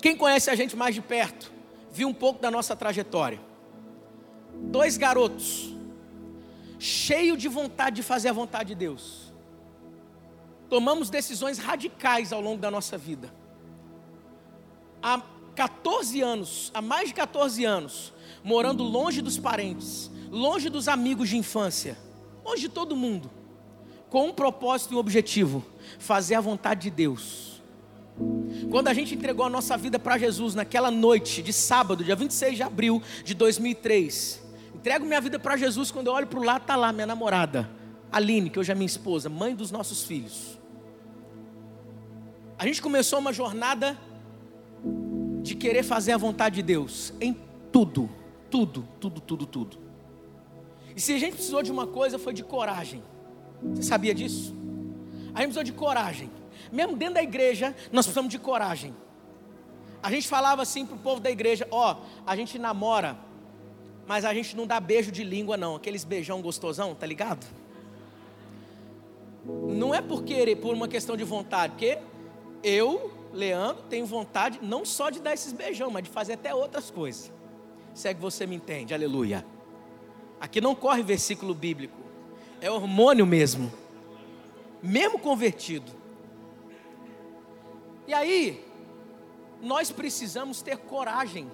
[0.00, 1.52] quem conhece a gente mais de perto,
[1.92, 3.38] viu um pouco da nossa trajetória.
[4.54, 5.76] Dois garotos,
[6.78, 9.30] cheio de vontade de fazer a vontade de Deus.
[10.70, 13.30] Tomamos decisões radicais ao longo da nossa vida.
[15.02, 15.20] A
[15.54, 18.12] 14 anos, há mais de 14 anos,
[18.42, 21.96] morando longe dos parentes, longe dos amigos de infância,
[22.44, 23.30] longe de todo mundo,
[24.10, 25.64] com um propósito e um objetivo:
[25.98, 27.62] fazer a vontade de Deus.
[28.70, 32.56] Quando a gente entregou a nossa vida para Jesus naquela noite de sábado, dia 26
[32.56, 34.42] de abril de 2003,
[34.74, 35.90] entrego minha vida para Jesus.
[35.90, 37.68] Quando eu olho para o lado, está lá minha namorada,
[38.12, 40.58] Aline, que hoje é minha esposa, mãe dos nossos filhos.
[42.56, 43.98] A gente começou uma jornada
[45.44, 47.36] de querer fazer a vontade de Deus em
[47.70, 48.08] tudo,
[48.50, 49.78] tudo, tudo, tudo, tudo.
[50.96, 53.02] E se a gente precisou de uma coisa, foi de coragem.
[53.62, 54.56] Você sabia disso?
[55.34, 56.30] A gente precisou de coragem.
[56.72, 58.96] Mesmo dentro da igreja, nós precisamos de coragem.
[60.02, 63.18] A gente falava assim para o povo da igreja: ó, oh, a gente namora,
[64.06, 65.76] mas a gente não dá beijo de língua, não.
[65.76, 67.46] Aqueles beijão gostosão, tá ligado?
[69.44, 71.98] Não é por querer, por uma questão de vontade, porque
[72.62, 76.90] eu Leandro, tenho vontade não só de dar esses beijão, mas de fazer até outras
[76.90, 77.32] coisas.
[77.92, 79.44] Segue você me entende, aleluia.
[80.40, 81.96] Aqui não corre versículo bíblico,
[82.60, 83.72] é hormônio mesmo,
[84.82, 85.90] mesmo convertido.
[88.06, 88.64] E aí,
[89.60, 91.50] nós precisamos ter coragem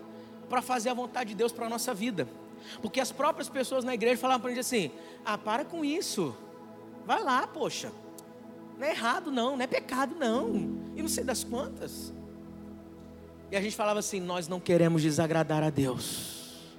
[0.49, 2.29] para fazer a vontade de Deus para a nossa vida.
[2.83, 4.91] Porque as próprias pessoas na igreja falavam para a gente assim:
[5.25, 6.37] ah, para com isso.
[7.07, 7.93] Vai lá, poxa.
[8.81, 10.55] Não é errado, não, não é pecado, não.
[10.97, 12.15] E não sei das quantas.
[13.53, 16.73] E a gente falava assim: nós não queremos desagradar a Deus.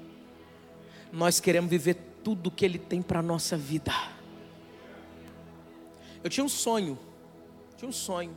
[1.14, 3.94] Nós queremos viver tudo que Ele tem para a nossa vida.
[6.24, 6.98] Eu tinha um sonho,
[7.78, 8.36] tinha um sonho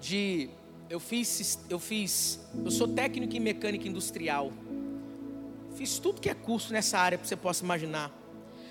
[0.00, 0.50] de
[0.90, 4.52] eu fiz eu fiz eu sou técnico em mecânica industrial.
[5.76, 8.10] Fiz tudo que é curso nessa área que você possa imaginar.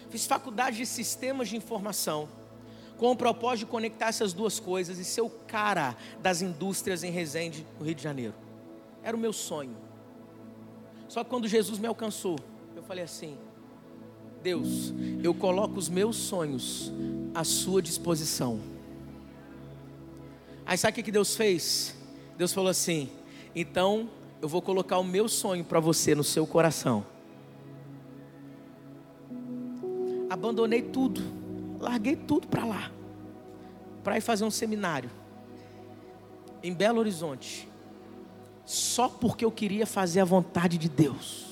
[0.09, 2.40] Fiz faculdade de sistemas de informação
[3.01, 7.09] com o propósito de conectar essas duas coisas e ser o cara das indústrias em
[7.09, 8.35] Resende, no Rio de Janeiro.
[9.01, 9.75] Era o meu sonho.
[11.07, 12.37] Só que quando Jesus me alcançou,
[12.75, 13.39] eu falei assim:
[14.43, 16.93] Deus, eu coloco os meus sonhos
[17.33, 18.59] à sua disposição.
[20.63, 21.95] Aí sabe o que Deus fez?
[22.37, 23.09] Deus falou assim:
[23.55, 27.03] então eu vou colocar o meu sonho para você no seu coração.
[30.29, 31.40] Abandonei tudo,
[31.81, 32.91] larguei tudo para lá,
[34.03, 35.09] para ir fazer um seminário
[36.63, 37.67] em Belo Horizonte,
[38.65, 41.47] só porque eu queria fazer a vontade de Deus.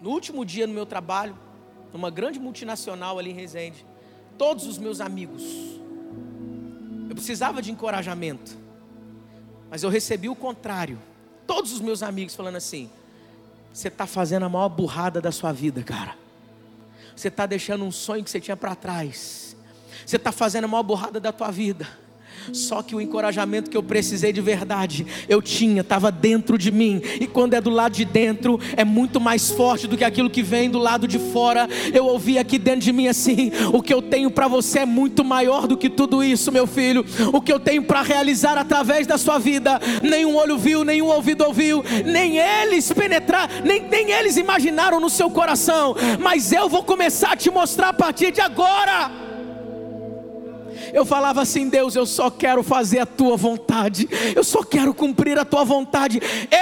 [0.00, 1.36] No último dia no meu trabalho,
[1.92, 3.86] numa grande multinacional ali em Resende,
[4.36, 5.42] todos os meus amigos,
[7.08, 8.56] eu precisava de encorajamento,
[9.70, 10.98] mas eu recebi o contrário.
[11.46, 12.90] Todos os meus amigos falando assim:
[13.72, 16.21] você está fazendo a maior burrada da sua vida, cara.
[17.14, 19.56] Você está deixando um sonho que você tinha para trás.
[20.04, 21.86] Você está fazendo a maior burrada da tua vida.
[22.52, 27.00] Só que o encorajamento que eu precisei de verdade, eu tinha, estava dentro de mim.
[27.20, 30.42] E quando é do lado de dentro, é muito mais forte do que aquilo que
[30.42, 31.68] vem do lado de fora.
[31.92, 35.24] Eu ouvi aqui dentro de mim assim: o que eu tenho para você é muito
[35.24, 37.04] maior do que tudo isso, meu filho.
[37.32, 41.44] O que eu tenho para realizar através da sua vida, nenhum olho viu, nenhum ouvido
[41.44, 45.94] ouviu, nem eles penetrar, nem, nem eles imaginaram no seu coração.
[46.20, 49.31] Mas eu vou começar a te mostrar a partir de agora
[50.92, 55.38] eu falava assim: Deus, eu só quero fazer a tua vontade, eu só quero cumprir
[55.38, 56.20] a tua vontade.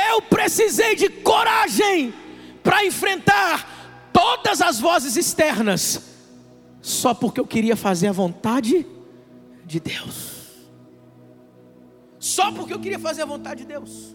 [0.08, 2.14] Eu precisei de coragem
[2.62, 6.02] para enfrentar todas as vozes externas,
[6.80, 8.86] só porque eu queria fazer a vontade
[9.64, 10.40] de Deus.
[12.18, 14.14] Só porque eu queria fazer a vontade de Deus.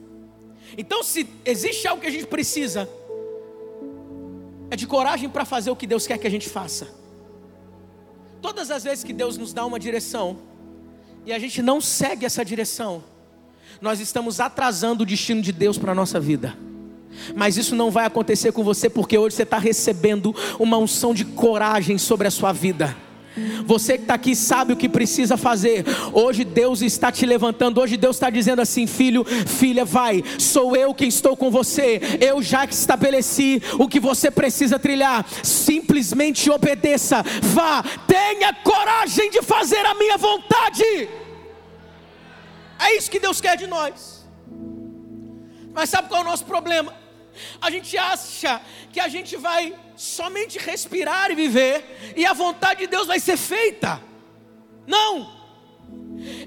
[0.77, 2.87] Então, se existe algo que a gente precisa,
[4.69, 6.87] é de coragem para fazer o que Deus quer que a gente faça.
[8.41, 10.37] Todas as vezes que Deus nos dá uma direção
[11.25, 13.03] e a gente não segue essa direção,
[13.81, 16.57] nós estamos atrasando o destino de Deus para a nossa vida.
[17.35, 21.25] Mas isso não vai acontecer com você porque hoje você está recebendo uma unção de
[21.25, 22.95] coragem sobre a sua vida.
[23.65, 25.85] Você que está aqui sabe o que precisa fazer.
[26.13, 27.81] Hoje Deus está te levantando.
[27.81, 30.23] Hoje Deus está dizendo assim: filho, filha, vai.
[30.39, 31.99] Sou eu quem estou com você.
[32.21, 35.25] Eu já estabeleci o que você precisa trilhar.
[35.43, 37.23] Simplesmente obedeça.
[37.41, 37.83] Vá.
[38.07, 41.09] Tenha coragem de fazer a minha vontade.
[42.79, 44.25] É isso que Deus quer de nós.
[45.73, 46.93] Mas sabe qual é o nosso problema?
[47.61, 48.61] A gente acha
[48.93, 53.37] que a gente vai somente respirar e viver, e a vontade de Deus vai ser
[53.37, 54.01] feita.
[54.85, 55.31] Não,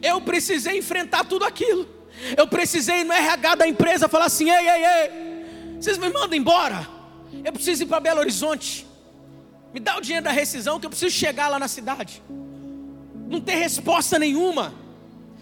[0.03, 1.89] eu precisei enfrentar tudo aquilo.
[2.37, 5.11] Eu precisei no RH da empresa falar assim: ei, ei, ei,
[5.81, 6.89] vocês me mandam embora.
[7.45, 8.87] Eu preciso ir para Belo Horizonte.
[9.73, 12.23] Me dá o dinheiro da rescisão que eu preciso chegar lá na cidade.
[13.29, 14.75] Não tem resposta nenhuma.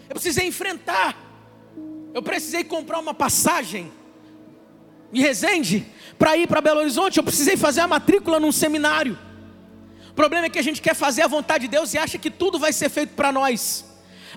[0.09, 1.17] Eu precisei enfrentar.
[2.13, 3.93] Eu precisei comprar uma passagem
[5.13, 5.87] em Resende
[6.19, 9.19] para ir para Belo Horizonte, eu precisei fazer a matrícula num seminário.
[10.11, 12.31] O problema é que a gente quer fazer a vontade de Deus e acha que
[12.31, 13.85] tudo vai ser feito para nós.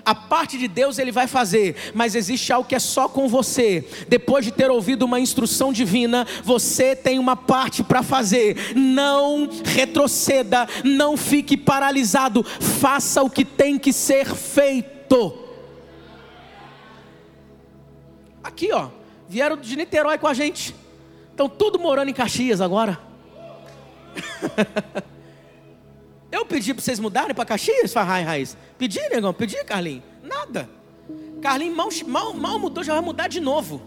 [0.04, 3.86] A parte de Deus ele vai fazer, mas existe algo que é só com você.
[4.08, 8.74] Depois de ter ouvido uma instrução divina, você tem uma parte para fazer.
[8.74, 12.42] Não retroceda, não fique paralisado.
[12.42, 15.46] Faça o que tem que ser feito.
[18.42, 18.88] Aqui, ó,
[19.28, 20.74] vieram de Niterói com a gente.
[21.30, 22.98] Estão tudo morando em Caxias agora.
[26.30, 28.56] Eu pedi para vocês mudarem para Caxias, Farrai Raiz.
[28.78, 29.32] Pedi, negão?
[29.32, 30.04] Pedi, Carlinhos?
[30.22, 30.68] Nada.
[31.42, 33.82] Carlinhos mal, mal, mal mudou, já vai mudar de novo.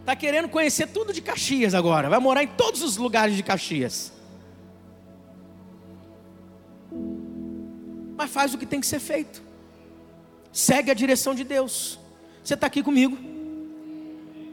[0.00, 2.08] Está querendo conhecer tudo de Caxias agora.
[2.08, 4.12] Vai morar em todos os lugares de Caxias.
[8.16, 9.42] Mas faz o que tem que ser feito.
[10.52, 11.98] Segue a direção de Deus.
[12.42, 13.16] Você está aqui comigo.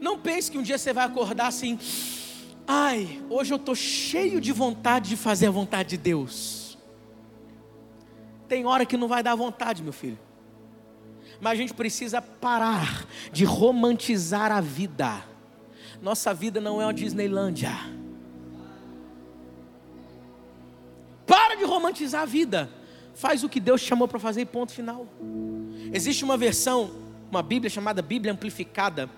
[0.00, 1.78] Não pense que um dia você vai acordar assim,
[2.66, 6.78] ai, hoje eu estou cheio de vontade de fazer a vontade de Deus.
[8.48, 10.18] Tem hora que não vai dar vontade, meu filho.
[11.40, 15.24] Mas a gente precisa parar de romantizar a vida.
[16.00, 17.98] Nossa vida não é uma Disneylândia.
[21.68, 22.70] romantizar a vida.
[23.14, 25.06] Faz o que Deus chamou para fazer e ponto final.
[25.92, 26.90] Existe uma versão,
[27.30, 29.08] uma Bíblia chamada Bíblia Amplificada.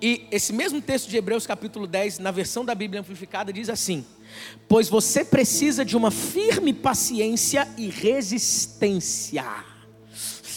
[0.00, 4.04] E esse mesmo texto de Hebreus capítulo 10, na versão da Bíblia Amplificada, diz assim:
[4.68, 9.44] Pois você precisa de uma firme paciência e resistência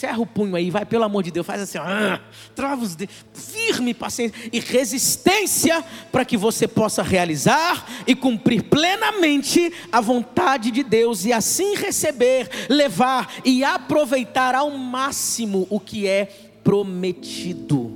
[0.02, 2.20] cerra o punho aí, vai, pelo amor de Deus, faz assim, ah,
[2.56, 9.72] trava os dedos, firme paciência e resistência para que você possa realizar e cumprir plenamente
[9.92, 16.26] a vontade de Deus e assim receber, levar e aproveitar ao máximo o que é
[16.64, 17.91] prometido.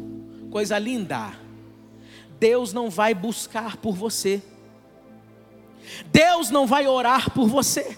[0.56, 1.34] Coisa linda.
[2.40, 4.42] Deus não vai buscar por você.
[6.06, 7.98] Deus não vai orar por você.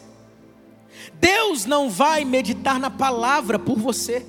[1.14, 4.26] Deus não vai meditar na palavra por você.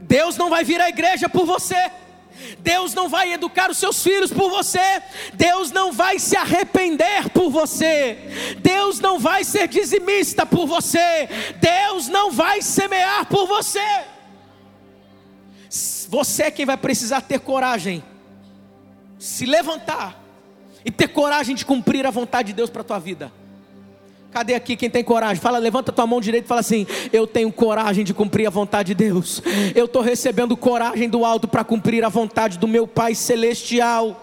[0.00, 1.92] Deus não vai vir à igreja por você.
[2.58, 5.00] Deus não vai educar os seus filhos por você.
[5.34, 8.18] Deus não vai se arrepender por você.
[8.58, 11.28] Deus não vai ser dizimista por você.
[11.60, 14.17] Deus não vai semear por você.
[16.08, 18.02] Você é quem vai precisar ter coragem,
[19.18, 20.18] se levantar
[20.82, 23.30] e ter coragem de cumprir a vontade de Deus para a tua vida.
[24.30, 25.36] Cadê aqui quem tem coragem?
[25.36, 28.88] Fala, levanta tua mão direita e fala assim: Eu tenho coragem de cumprir a vontade
[28.88, 29.42] de Deus.
[29.74, 34.18] Eu estou recebendo coragem do alto para cumprir a vontade do meu Pai Celestial.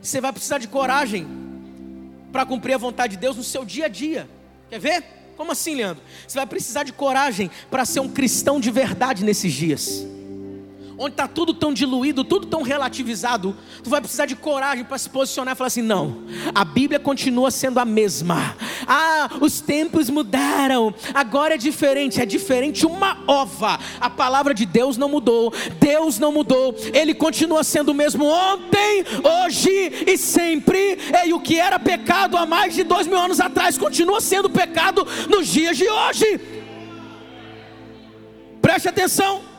[0.00, 1.26] Você vai precisar de coragem
[2.30, 4.28] para cumprir a vontade de Deus no seu dia a dia.
[4.70, 5.04] Quer ver?
[5.36, 6.04] Como assim, Leandro?
[6.26, 10.06] Você vai precisar de coragem para ser um cristão de verdade nesses dias
[11.02, 15.10] onde está tudo tão diluído, tudo tão relativizado, tu vai precisar de coragem para se
[15.10, 16.22] posicionar e falar assim: não,
[16.54, 18.56] a Bíblia continua sendo a mesma.
[18.86, 23.80] Ah, os tempos mudaram, agora é diferente, é diferente uma ova.
[24.00, 29.04] A palavra de Deus não mudou, Deus não mudou, Ele continua sendo o mesmo ontem,
[29.44, 30.98] hoje e sempre.
[31.26, 35.06] E o que era pecado há mais de dois mil anos atrás continua sendo pecado
[35.28, 36.40] nos dias de hoje.
[38.60, 39.51] Preste atenção.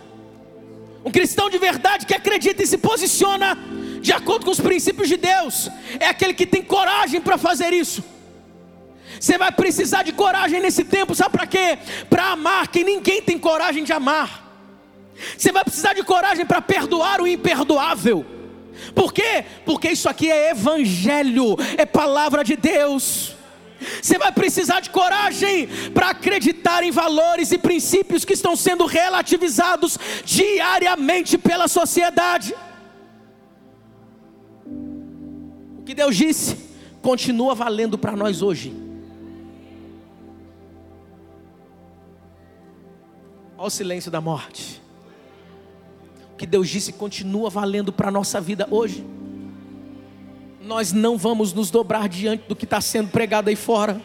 [1.05, 3.57] Um cristão de verdade que acredita e se posiciona
[4.01, 8.03] de acordo com os princípios de Deus, é aquele que tem coragem para fazer isso.
[9.19, 11.77] Você vai precisar de coragem nesse tempo, sabe para quê?
[12.09, 14.43] Para amar quem ninguém tem coragem de amar.
[15.37, 18.25] Você vai precisar de coragem para perdoar o imperdoável.
[18.93, 19.45] Por quê?
[19.65, 23.35] Porque isso aqui é evangelho, é palavra de Deus.
[24.01, 29.97] Você vai precisar de coragem para acreditar em valores e princípios que estão sendo relativizados
[30.25, 32.55] diariamente pela sociedade.
[35.79, 36.57] O que Deus disse
[37.01, 38.73] continua valendo para nós hoje.
[43.57, 44.81] Olha o silêncio da morte.
[46.33, 49.05] O que Deus disse continua valendo para a nossa vida hoje
[50.63, 54.01] nós não vamos nos dobrar diante do que está sendo pregado aí fora,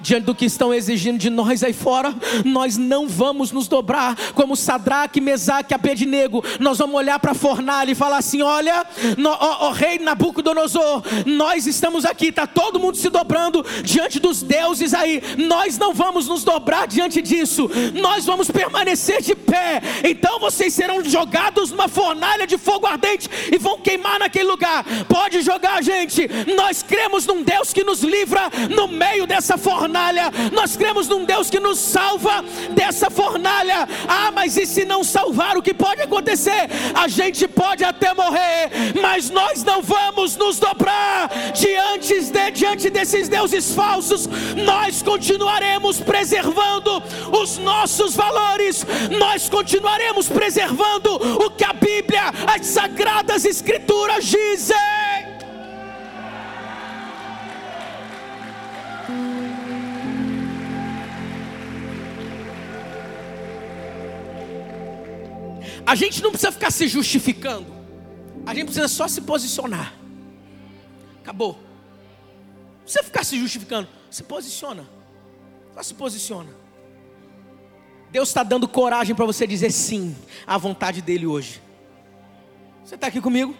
[0.00, 4.56] diante do que estão exigindo de nós aí fora, nós não vamos nos dobrar como
[4.56, 8.86] Sadraque, Mesaque, Abednego, nós vamos olhar para a fornalha e falar assim: olha,
[9.40, 15.22] ó rei Nabucodonosor, nós estamos aqui, está todo mundo se dobrando diante dos deuses aí,
[15.36, 21.04] nós não vamos nos dobrar diante disso, nós vamos permanecer de pé, então vocês serão
[21.04, 26.82] jogados numa fornalha de fogo ardente e vão queimar naquele lugar, pode jogar gente, nós
[26.82, 29.87] cremos num Deus que nos livra no meio dessa fornalha,
[30.52, 33.88] nós cremos num Deus que nos salva dessa fornalha.
[34.06, 36.68] Ah, mas e se não salvar, o que pode acontecer?
[36.94, 38.70] A gente pode até morrer,
[39.00, 44.28] mas nós não vamos nos dobrar diante, de, diante desses deuses falsos,
[44.64, 47.02] nós continuaremos preservando
[47.40, 48.84] os nossos valores,
[49.18, 51.14] nós continuaremos preservando
[51.44, 55.27] o que a Bíblia, as sagradas Escrituras dizem.
[65.88, 67.66] A gente não precisa ficar se justificando.
[68.44, 69.94] A gente precisa só se posicionar.
[71.22, 71.54] Acabou.
[71.54, 73.88] Não precisa ficar se justificando.
[74.10, 74.86] Se posiciona.
[75.72, 76.50] Só se posiciona.
[78.10, 80.14] Deus está dando coragem para você dizer sim
[80.46, 81.62] à vontade dEle hoje.
[82.84, 83.56] Você está aqui comigo?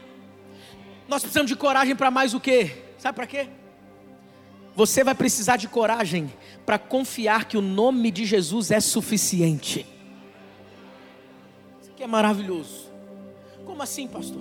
[1.09, 2.77] Nós precisamos de coragem para mais o quê?
[2.99, 3.49] Sabe para quê?
[4.77, 6.31] Você vai precisar de coragem
[6.67, 9.87] para confiar que o nome de Jesus é suficiente
[11.99, 12.87] que é maravilhoso.
[13.67, 14.41] Como assim, pastor?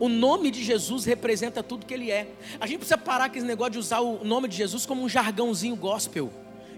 [0.00, 2.28] O nome de Jesus representa tudo que ele é.
[2.58, 5.08] A gente precisa parar com esse negócio de usar o nome de Jesus como um
[5.08, 6.28] jargãozinho gospel.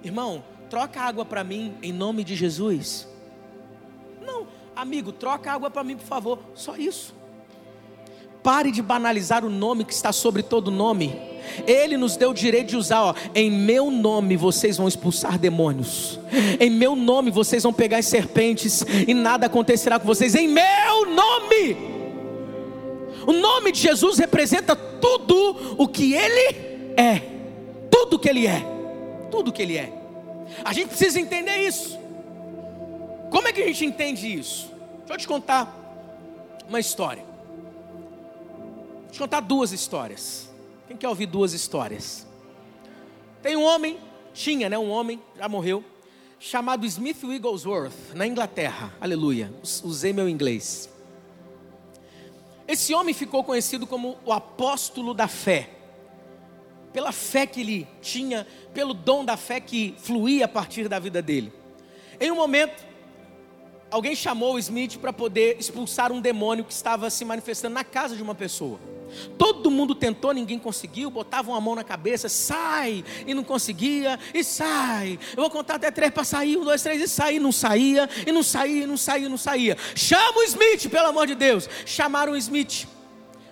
[0.05, 3.09] Irmão, troca água para mim em nome de Jesus.
[4.21, 6.39] Não, amigo, troca água para mim, por favor.
[6.55, 7.15] Só isso.
[8.43, 11.19] Pare de banalizar o nome que está sobre todo nome
[11.67, 16.19] Ele nos deu o direito de usar, ó, em meu nome vocês vão expulsar demônios.
[16.61, 20.35] Em meu nome vocês vão pegar as serpentes e nada acontecerá com vocês.
[20.35, 21.77] Em meu nome.
[23.27, 26.57] O nome de Jesus representa tudo o que ele
[26.97, 27.21] é.
[27.91, 28.65] Tudo que ele é.
[29.31, 29.93] Tudo que ele é.
[30.65, 31.99] A gente precisa entender isso.
[33.31, 34.73] Como é que a gente entende isso?
[35.01, 35.75] Deixa eu te contar
[36.69, 37.23] uma história.
[39.03, 40.48] Vou te contar duas histórias.
[40.89, 42.27] Quem quer ouvir duas histórias?
[43.43, 43.99] Tem um homem,
[44.33, 44.79] tinha, né?
[44.79, 45.85] Um homem, já morreu,
[46.41, 48.95] chamado Smith Wigglesworth, na Inglaterra.
[48.99, 49.53] Aleluia.
[49.63, 50.89] Usei meu inglês.
[52.67, 55.69] Esse homem ficou conhecido como o apóstolo da fé.
[56.91, 61.21] Pela fé que ele tinha, pelo dom da fé que fluía a partir da vida
[61.21, 61.53] dele.
[62.19, 62.88] Em um momento,
[63.91, 68.17] alguém chamou o Smith para poder expulsar um demônio que estava se manifestando na casa
[68.17, 68.79] de uma pessoa.
[69.39, 74.45] Todo mundo tentou, ninguém conseguiu, botavam a mão na cabeça, sai, e não conseguia, e
[74.45, 75.19] sai.
[75.31, 78.33] Eu vou contar até três para sair, um, dois, três, e sair, não saía, e
[78.33, 79.77] não saía, e não saía, e não saía.
[79.95, 81.69] Chama o Smith, pelo amor de Deus.
[81.87, 82.87] Chamaram o Smith.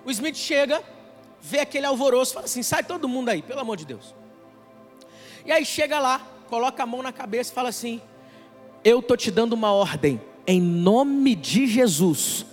[0.05, 0.83] O Smith chega,
[1.41, 4.15] vê aquele alvoroço, fala assim: sai todo mundo aí, pelo amor de Deus.
[5.45, 8.01] E aí chega lá, coloca a mão na cabeça e fala assim:
[8.87, 12.47] eu estou te dando uma ordem, em nome de Jesus,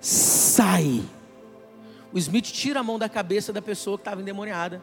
[0.00, 1.00] sai.
[2.12, 4.82] O Smith tira a mão da cabeça da pessoa que estava endemoniada,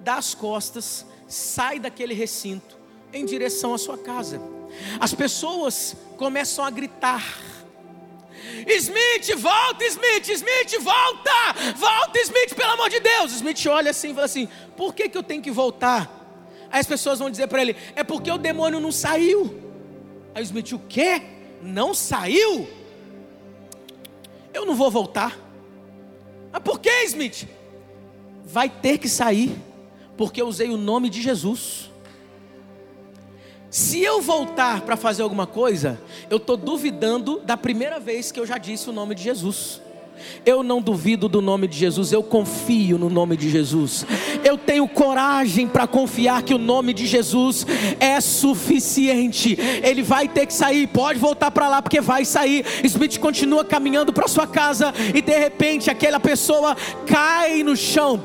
[0.00, 2.76] dá as costas, sai daquele recinto
[3.12, 4.42] em direção à sua casa.
[4.98, 7.24] As pessoas começam a gritar.
[8.66, 13.34] Smith, volta, Smith, Smith, volta, volta, Smith, pelo amor de Deus.
[13.34, 16.10] Smith olha assim e fala assim: por que, que eu tenho que voltar?
[16.72, 19.69] Aí as pessoas vão dizer para ele: é porque o demônio não saiu.
[20.34, 21.22] Aí Smith, o quê?
[21.62, 22.68] Não saiu?
[24.52, 25.38] Eu não vou voltar.
[26.52, 27.48] Mas por que, Smith?
[28.44, 29.56] Vai ter que sair,
[30.16, 31.90] porque eu usei o nome de Jesus.
[33.70, 38.46] Se eu voltar para fazer alguma coisa, eu estou duvidando da primeira vez que eu
[38.46, 39.80] já disse o nome de Jesus.
[40.44, 44.06] Eu não duvido do nome de Jesus, eu confio no nome de Jesus.
[44.44, 47.66] Eu tenho coragem para confiar que o nome de Jesus
[47.98, 49.58] é suficiente.
[49.82, 52.64] Ele vai ter que sair, pode voltar para lá porque vai sair.
[52.84, 58.20] Smith continua caminhando para sua casa e de repente aquela pessoa cai no chão,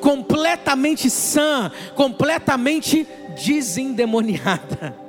[0.00, 3.06] completamente sã, completamente
[3.42, 5.08] desendemoniada.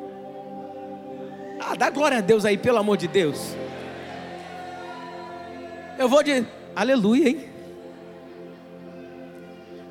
[1.60, 3.56] Ah, dá glória a Deus aí, pelo amor de Deus.
[6.00, 6.46] Eu vou de.
[6.74, 7.44] Aleluia, hein?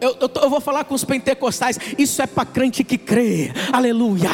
[0.01, 1.79] Eu, eu, eu vou falar com os pentecostais.
[1.99, 3.53] Isso é para crente que crê.
[3.71, 4.31] Aleluia.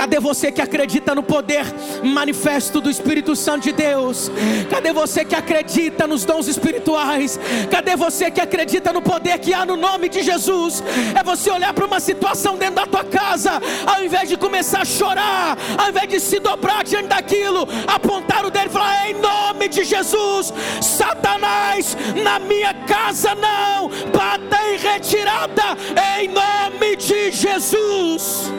[0.00, 1.62] Cadê você que acredita no poder
[2.02, 4.30] manifesto do Espírito Santo de Deus?
[4.70, 7.38] Cadê você que acredita nos dons espirituais?
[7.70, 10.82] Cadê você que acredita no poder que há no nome de Jesus?
[11.14, 14.84] É você olhar para uma situação dentro da tua casa, ao invés de começar a
[14.86, 19.68] chorar, ao invés de se dobrar diante daquilo, apontar o dedo e falar: em nome
[19.68, 21.94] de Jesus, Satanás,
[22.24, 25.76] na minha casa não, bata em retirada,
[26.18, 28.50] em nome de Jesus.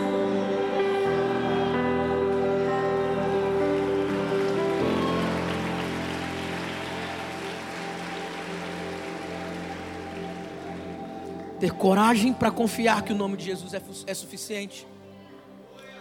[11.62, 14.88] Ter coragem para confiar que o nome de Jesus é, é suficiente.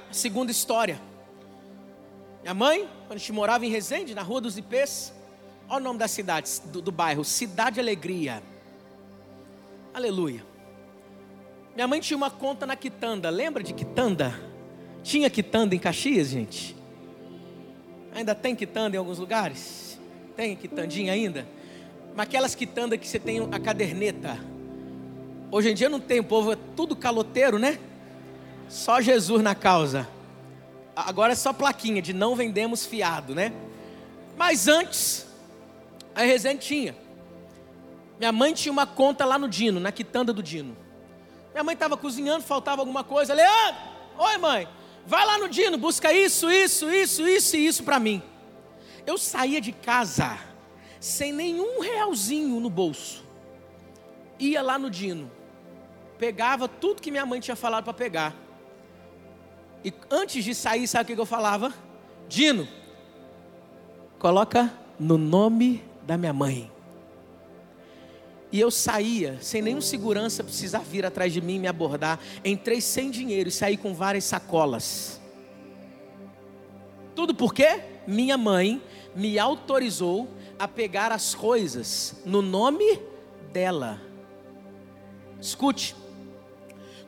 [0.08, 0.98] A segunda história.
[2.40, 5.12] Minha mãe, quando a gente morava em Resende, na Rua dos Ipês,
[5.68, 8.42] olha o nome da cidade, do, do bairro, Cidade Alegria.
[9.92, 10.42] Aleluia.
[11.74, 14.40] Minha mãe tinha uma conta na Quitanda, lembra de Quitanda?
[15.02, 16.74] Tinha Quitanda em Caxias, gente?
[18.14, 20.00] Ainda tem Quitanda em alguns lugares?
[20.34, 21.46] Tem Quitandinha ainda?
[22.16, 24.38] Mas aquelas Quitanda que você tem a caderneta
[25.52, 27.80] Hoje em dia não tem, o povo é tudo caloteiro, né?
[28.68, 30.08] Só Jesus na causa.
[30.94, 33.52] Agora é só plaquinha de não vendemos fiado, né?
[34.36, 35.26] Mas antes,
[36.14, 36.96] a Resende tinha.
[38.16, 40.76] Minha mãe tinha uma conta lá no Dino, na quitanda do Dino.
[41.52, 43.34] Minha mãe estava cozinhando, faltava alguma coisa.
[43.34, 43.80] Leandro,
[44.18, 44.68] oi mãe,
[45.04, 48.22] vai lá no Dino, busca isso, isso, isso, isso e isso para mim.
[49.04, 50.38] Eu saía de casa
[51.00, 53.24] sem nenhum realzinho no bolso.
[54.38, 55.39] Ia lá no Dino
[56.20, 58.36] pegava tudo que minha mãe tinha falado para pegar.
[59.82, 61.72] E antes de sair, sabe o que eu falava?
[62.28, 62.68] Dino,
[64.18, 66.70] coloca no nome da minha mãe.
[68.52, 72.20] E eu saía, sem nenhum segurança precisar vir atrás de mim me abordar.
[72.44, 75.18] Entrei sem dinheiro e saí com várias sacolas.
[77.14, 78.82] Tudo porque minha mãe
[79.16, 83.00] me autorizou a pegar as coisas no nome
[83.52, 83.98] dela.
[85.40, 85.99] Escute.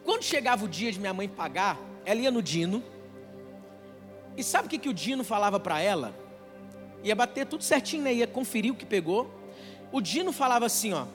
[0.05, 2.83] Quando chegava o dia de minha mãe pagar, ela ia no Dino.
[4.37, 6.15] E sabe o que, que o Dino falava para ela?
[7.05, 8.15] Ia bater tudo certinho, né?
[8.15, 9.31] Ia conferir o que pegou.
[9.91, 11.07] O Dino falava assim, ó.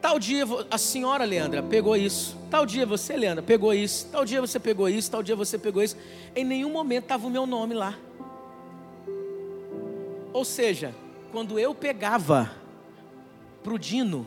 [0.00, 2.36] Tal dia a senhora Leandra pegou isso.
[2.50, 4.08] Tal dia você, Leandra, pegou isso.
[4.10, 5.10] Tal dia você pegou isso.
[5.10, 5.96] Tal dia você pegou isso.
[6.34, 7.98] Em nenhum momento estava o meu nome lá.
[10.32, 10.94] Ou seja,
[11.32, 12.52] quando eu pegava
[13.62, 14.26] para o Dino,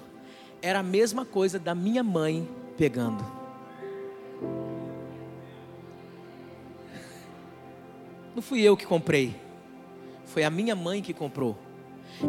[0.61, 2.47] era a mesma coisa da minha mãe
[2.77, 3.40] pegando.
[8.33, 9.35] Não fui eu que comprei,
[10.25, 11.57] foi a minha mãe que comprou.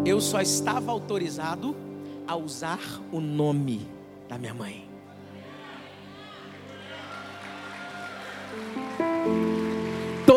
[0.05, 1.77] Eu só estava autorizado
[2.27, 2.81] a usar
[3.13, 3.87] o nome
[4.29, 4.89] da minha mãe.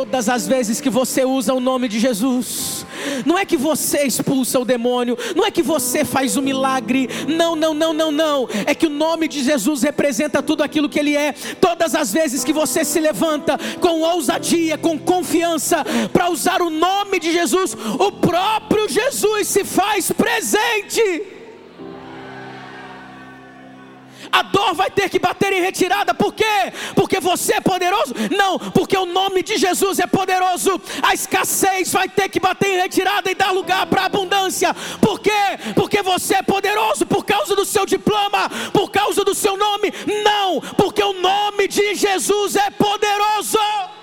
[0.06, 2.86] Todas as vezes que você usa o nome de Jesus,
[3.26, 7.56] não é que você expulsa o demônio, não é que você faz o milagre, não,
[7.56, 8.47] não, não, não, não.
[8.66, 11.34] É que o nome de Jesus representa tudo aquilo que Ele é.
[11.60, 15.84] Todas as vezes que você se levanta com ousadia, com confiança,
[16.14, 21.35] para usar o nome de Jesus, o próprio Jesus se faz presente.
[24.36, 26.74] A dor vai ter que bater em retirada, por quê?
[26.94, 28.14] Porque você é poderoso?
[28.38, 30.82] Não, porque o nome de Jesus é poderoso.
[31.02, 34.74] A escassez vai ter que bater em retirada e dar lugar para abundância.
[35.00, 35.32] Por quê?
[35.74, 39.94] Porque você é poderoso por causa do seu diploma, por causa do seu nome?
[40.22, 43.95] Não, porque o nome de Jesus é poderoso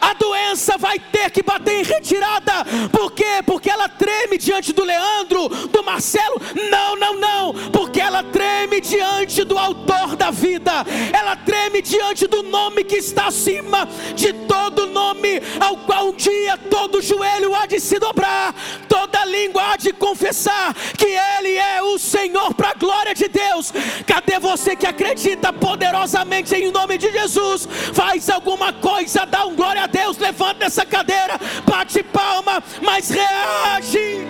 [0.00, 2.64] a doença vai ter que bater em retirada.
[2.90, 3.42] Por quê?
[3.44, 6.40] Porque ela treme diante do Leandro, do Marcelo?
[6.70, 7.54] Não, não, não.
[7.70, 10.84] Porque ela treme diante do Autor da vida.
[11.12, 16.56] Ela treme diante do nome que está acima de todo nome, ao qual um dia
[16.56, 18.54] todo joelho há de se dobrar,
[18.88, 23.72] toda língua há de confessar que Ele é o Senhor para a glória de Deus.
[24.06, 27.68] Cadê você que acredita poderosamente em nome de Jesus?
[27.92, 34.26] Faz alguma coisa, dá um glória a Deus, levanta dessa cadeira, bate palma, mas reage.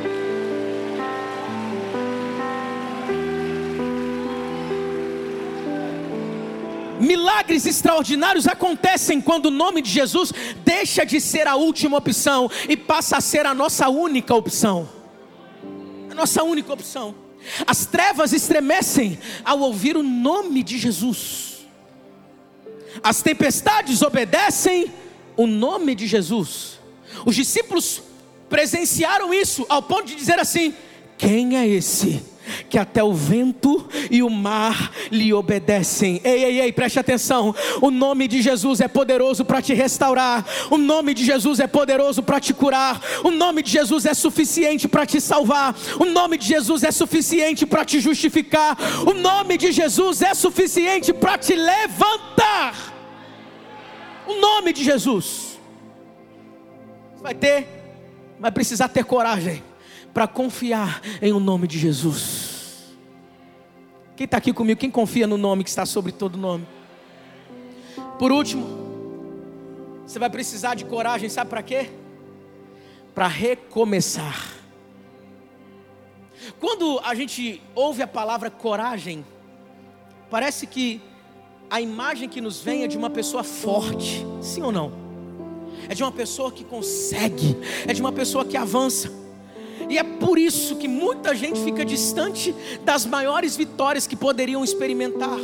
[6.98, 10.32] Milagres extraordinários acontecem quando o nome de Jesus
[10.64, 14.88] deixa de ser a última opção e passa a ser a nossa única opção.
[16.09, 17.14] A nossa única opção.
[17.66, 21.66] As trevas estremecem ao ouvir o nome de Jesus.
[23.03, 24.92] As tempestades obedecem
[25.36, 26.78] o nome de Jesus.
[27.24, 28.02] Os discípulos
[28.48, 30.74] presenciaram isso ao ponto de dizer assim:
[31.18, 32.32] quem é esse?
[32.68, 36.20] que até o vento e o mar lhe obedecem.
[36.24, 37.54] Ei, ei, ei, preste atenção.
[37.80, 40.44] O nome de Jesus é poderoso para te restaurar.
[40.70, 43.00] O nome de Jesus é poderoso para te curar.
[43.22, 45.74] O nome de Jesus é suficiente para te salvar.
[45.98, 48.76] O nome de Jesus é suficiente para te justificar.
[49.06, 52.91] O nome de Jesus é suficiente para te levantar
[54.26, 55.58] o nome de Jesus.
[57.14, 57.68] Você vai ter,
[58.38, 59.62] vai precisar ter coragem
[60.12, 62.92] para confiar em o nome de Jesus.
[64.16, 64.78] Quem está aqui comigo?
[64.78, 66.66] Quem confia no nome que está sobre todo nome?
[68.18, 68.66] Por último,
[70.06, 71.90] você vai precisar de coragem, sabe para quê?
[73.14, 74.52] Para recomeçar.
[76.60, 79.24] Quando a gente ouve a palavra coragem,
[80.30, 81.00] parece que
[81.72, 84.92] a imagem que nos vem é de uma pessoa forte, sim ou não?
[85.88, 87.56] É de uma pessoa que consegue,
[87.88, 89.10] é de uma pessoa que avança.
[89.88, 92.54] E é por isso que muita gente fica distante
[92.84, 95.38] das maiores vitórias que poderiam experimentar.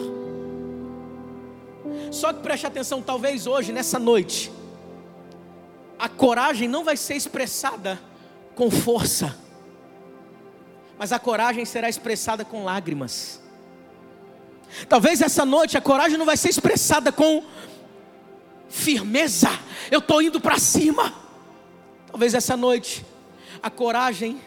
[2.11, 4.53] Só que preste atenção, talvez hoje, nessa noite,
[5.99, 7.99] a coragem não vai ser expressada
[8.55, 9.35] com força,
[10.99, 13.48] mas a coragem será expressada com lágrimas.
[14.89, 17.43] Talvez essa noite a coragem não vai ser expressada com
[18.69, 19.49] firmeza.
[19.91, 21.13] Eu estou indo para cima.
[22.07, 23.05] Talvez essa noite
[23.63, 24.41] a coragem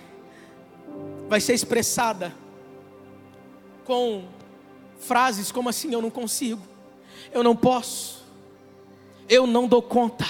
[1.28, 2.34] vai ser expressada
[3.86, 4.24] com
[5.00, 6.62] frases como assim: eu não consigo,
[7.34, 8.24] eu não posso,
[9.28, 10.26] eu não dou conta.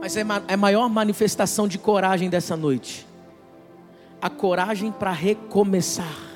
[0.00, 3.06] Mas é a maior manifestação de coragem dessa noite
[4.20, 6.29] a coragem para recomeçar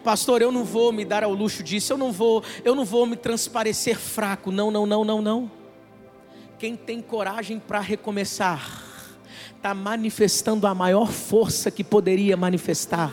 [0.00, 3.06] pastor, eu não vou me dar ao luxo disso, eu não vou, eu não vou
[3.06, 4.50] me transparecer fraco.
[4.50, 5.50] Não, não, não, não, não.
[6.58, 8.84] Quem tem coragem para recomeçar,
[9.56, 13.12] está manifestando a maior força que poderia manifestar.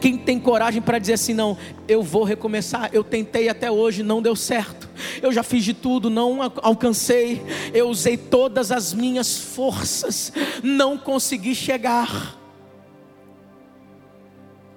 [0.00, 1.56] Quem tem coragem para dizer assim, não,
[1.88, 4.88] eu vou recomeçar, eu tentei até hoje, não deu certo,
[5.22, 7.42] eu já fiz de tudo, não alcancei,
[7.72, 12.38] eu usei todas as minhas forças, não consegui chegar.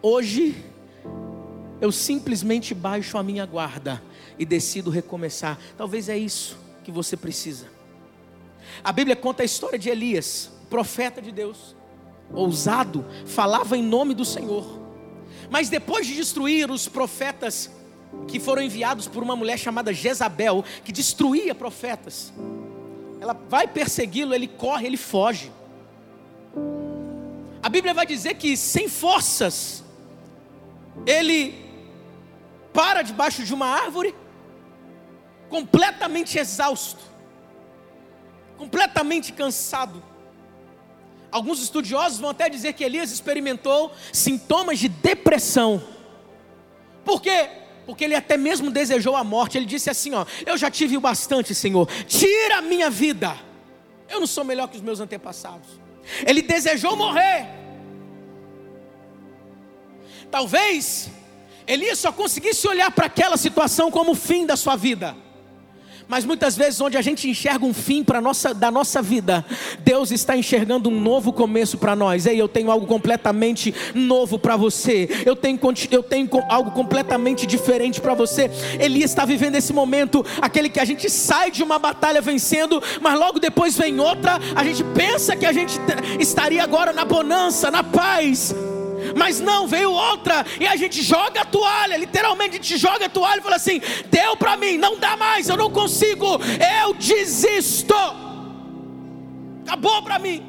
[0.02, 0.56] Hoje
[1.82, 4.02] eu simplesmente baixo a minha guarda
[4.38, 5.58] e decido recomeçar.
[5.78, 7.68] Talvez é isso que você precisa.
[8.84, 11.76] A Bíblia conta a história de Elias, profeta de Deus,
[12.34, 14.80] ousado, falava em nome do Senhor.
[15.50, 17.72] Mas depois de destruir os profetas
[18.28, 22.34] que foram enviados por uma mulher chamada Jezabel, que destruía profetas,
[23.20, 25.52] ela vai persegui-lo, ele corre, ele foge.
[27.62, 29.84] A Bíblia vai dizer que sem forças,
[31.06, 31.69] ele
[32.74, 34.16] para debaixo de uma árvore,
[35.50, 37.02] completamente exausto,
[38.58, 40.04] completamente cansado.
[41.32, 45.82] Alguns estudiosos vão até dizer que Elias experimentou sintomas de depressão.
[47.06, 47.50] Por quê?
[47.86, 49.58] Porque ele até mesmo desejou a morte.
[49.58, 53.38] Ele disse assim: Ó, eu já tive o bastante, Senhor, tira a minha vida.
[54.08, 55.68] Eu não sou melhor que os meus antepassados.
[56.26, 57.48] Ele desejou morrer.
[60.32, 61.10] Talvez
[61.70, 65.16] Elias só conseguisse olhar para aquela situação como o fim da sua vida.
[66.08, 69.46] Mas muitas vezes, onde a gente enxerga um fim para nossa, da nossa vida,
[69.82, 72.26] Deus está enxergando um novo começo para nós.
[72.26, 75.08] Ei, eu tenho algo completamente novo para você.
[75.24, 75.60] Eu tenho,
[75.92, 78.50] eu tenho algo completamente diferente para você.
[78.80, 83.20] Elias está vivendo esse momento, aquele que a gente sai de uma batalha vencendo, mas
[83.20, 84.40] logo depois vem outra.
[84.56, 85.80] A gente pensa que a gente
[86.20, 88.56] estaria agora na bonança, na paz.
[89.16, 93.10] Mas não, veio outra e a gente joga a toalha, literalmente a gente joga a
[93.10, 96.26] toalha e fala assim: deu para mim, não dá mais, eu não consigo,
[96.82, 97.96] eu desisto.
[99.66, 100.46] Acabou para mim.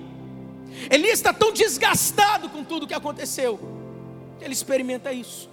[0.91, 3.59] Elias está tão desgastado com tudo que aconteceu,
[4.39, 5.51] que ele experimenta isso.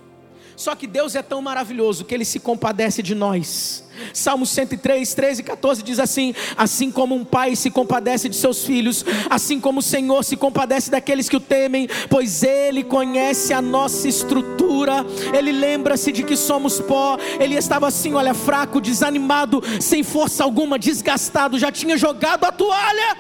[0.58, 3.84] Só que Deus é tão maravilhoso que Ele se compadece de nós.
[4.12, 8.66] Salmo 103, 13 e 14 diz assim: Assim como um pai se compadece de seus
[8.66, 13.62] filhos, assim como o Senhor se compadece daqueles que o temem, pois Ele conhece a
[13.62, 17.20] nossa estrutura, Ele lembra-se de que somos pó.
[17.40, 23.16] Ele estava assim, olha, fraco, desanimado, sem força alguma, desgastado, já tinha jogado a toalha.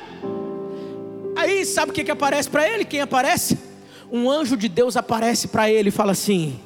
[1.35, 2.83] Aí, sabe o que, que aparece para ele?
[2.83, 3.59] Quem aparece?
[4.11, 6.59] Um anjo de Deus aparece para ele e fala assim: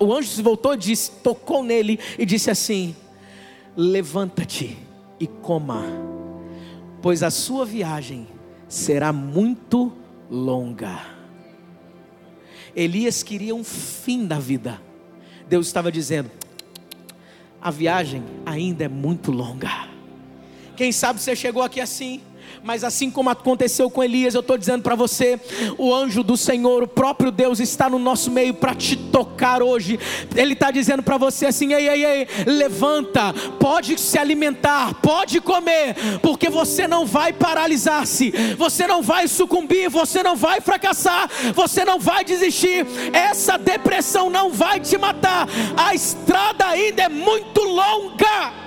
[0.00, 2.94] o anjo se voltou, disse, tocou nele e disse assim:
[3.76, 4.78] Levanta-te
[5.20, 5.84] e coma,
[7.02, 8.26] pois a sua viagem
[8.68, 9.92] será muito
[10.30, 11.00] longa.
[12.74, 14.80] Elias queria um fim da vida.
[15.48, 16.30] Deus estava dizendo:
[17.60, 19.88] a viagem ainda é muito longa.
[20.76, 22.20] Quem sabe você chegou aqui assim?
[22.62, 25.40] Mas assim como aconteceu com Elias, eu estou dizendo para você:
[25.78, 29.98] o anjo do Senhor, o próprio Deus, está no nosso meio para te tocar hoje.
[30.34, 35.94] Ele está dizendo para você assim: ei, ei, ei, levanta, pode se alimentar, pode comer,
[36.22, 41.98] porque você não vai paralisar-se, você não vai sucumbir, você não vai fracassar, você não
[41.98, 42.86] vai desistir.
[43.12, 48.63] Essa depressão não vai te matar, a estrada ainda é muito longa.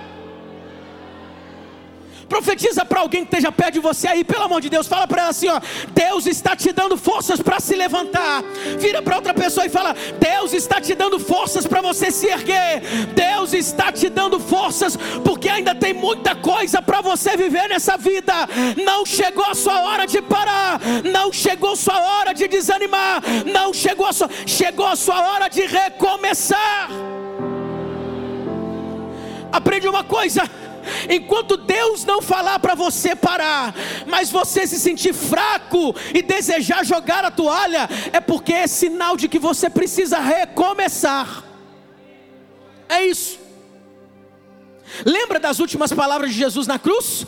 [2.27, 5.21] Profetiza para alguém que esteja perto de você aí, pelo amor de Deus, fala para
[5.21, 5.61] ela assim: ó,
[5.93, 8.43] Deus está te dando forças para se levantar.
[8.79, 12.81] Vira para outra pessoa e fala: Deus está te dando forças para você se erguer.
[13.15, 18.33] Deus está te dando forças, porque ainda tem muita coisa para você viver nessa vida.
[18.83, 23.73] Não chegou a sua hora de parar, não chegou a sua hora de desanimar, não
[23.73, 26.89] chegou a sua, chegou a sua hora de recomeçar.
[29.51, 30.43] Aprende uma coisa
[31.09, 33.73] Enquanto Deus não falar para você parar,
[34.05, 39.27] mas você se sentir fraco e desejar jogar a toalha, é porque é sinal de
[39.27, 41.43] que você precisa recomeçar.
[42.89, 43.39] É isso.
[45.05, 47.25] Lembra das últimas palavras de Jesus na cruz?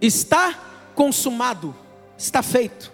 [0.00, 0.58] Está
[0.94, 1.74] consumado,
[2.16, 2.90] está feito.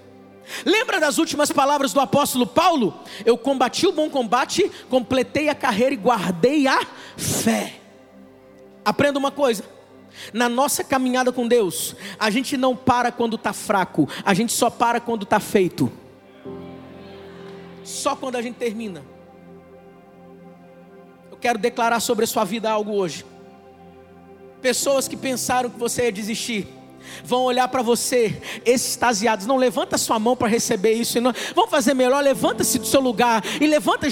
[0.64, 3.00] Lembra das últimas palavras do apóstolo Paulo?
[3.24, 6.80] Eu combati o bom combate, completei a carreira e guardei a
[7.16, 7.80] fé.
[8.84, 9.64] Aprenda uma coisa:
[10.32, 14.70] na nossa caminhada com Deus, a gente não para quando está fraco, a gente só
[14.70, 15.90] para quando está feito.
[17.84, 19.02] Só quando a gente termina.
[21.30, 23.24] Eu quero declarar sobre a sua vida algo hoje.
[24.60, 26.66] Pessoas que pensaram que você ia desistir,
[27.24, 29.46] vão olhar para você extasiados.
[29.46, 31.20] Não levanta sua mão para receber isso.
[31.20, 31.32] Não.
[31.54, 32.22] Vamos fazer melhor.
[32.22, 34.06] Levanta-se do seu lugar e levanta,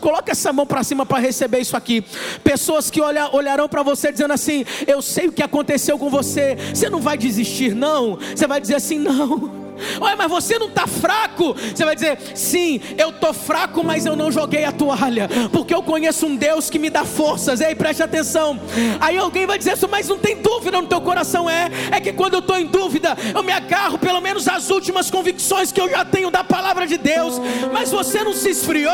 [0.00, 2.04] coloca essa mão para cima para receber isso aqui.
[2.42, 6.56] Pessoas que olha, olharão para você dizendo assim: Eu sei o que aconteceu com você.
[6.74, 8.16] Você não vai desistir, não.
[8.16, 9.69] Você vai dizer assim: Não.
[10.00, 11.54] Ué, mas você não está fraco.
[11.54, 15.82] Você vai dizer: sim, eu estou fraco, mas eu não joguei a toalha, porque eu
[15.82, 17.60] conheço um Deus que me dá forças.
[17.60, 18.58] Ei, preste atenção.
[19.00, 21.48] Aí alguém vai dizer mas não tem dúvida no teu coração.
[21.48, 25.10] É, é que quando eu estou em dúvida, eu me agarro pelo menos às últimas
[25.10, 27.40] convicções que eu já tenho da palavra de Deus.
[27.72, 28.90] Mas você não se esfriou.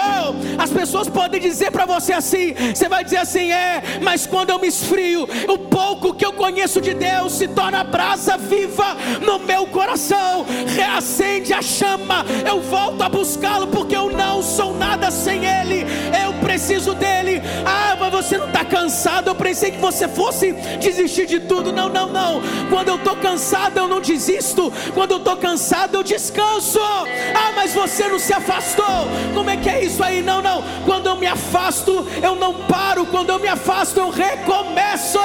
[0.58, 4.58] As pessoas podem dizer para você assim: você vai dizer assim, é, mas quando eu
[4.58, 9.66] me esfrio, o pouco que eu conheço de Deus se torna brasa viva no meu
[9.66, 10.44] coração,
[10.76, 12.24] reacende a chama.
[12.46, 15.86] Eu volto a buscá-lo porque eu não sou nada sem Ele.
[16.24, 17.42] Eu preciso dele.
[17.64, 19.28] Ah, mas você não está cansado?
[19.28, 21.72] Eu pensei que você fosse desistir de tudo.
[21.72, 22.40] Não, não, não.
[22.70, 24.72] Quando eu estou cansado, eu não desisto.
[24.94, 26.80] Quando eu estou cansado, eu descanso.
[26.80, 29.08] Ah, mas você não se afastou.
[29.34, 30.22] Como é que é isso aí?
[30.22, 30.62] Não, não.
[30.84, 33.06] Quando eu me afasto, eu não paro.
[33.06, 35.18] Quando eu me afasto, eu recomeço.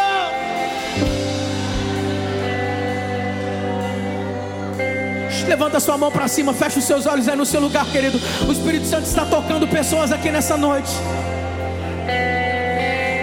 [5.47, 8.19] Levanta sua mão para cima, fecha os seus olhos aí no seu lugar, querido.
[8.47, 10.91] O Espírito Santo está tocando pessoas aqui nessa noite.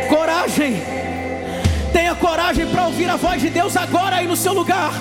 [0.09, 0.83] Coragem.
[1.93, 4.93] Tenha coragem para ouvir a voz de Deus agora aí no seu lugar.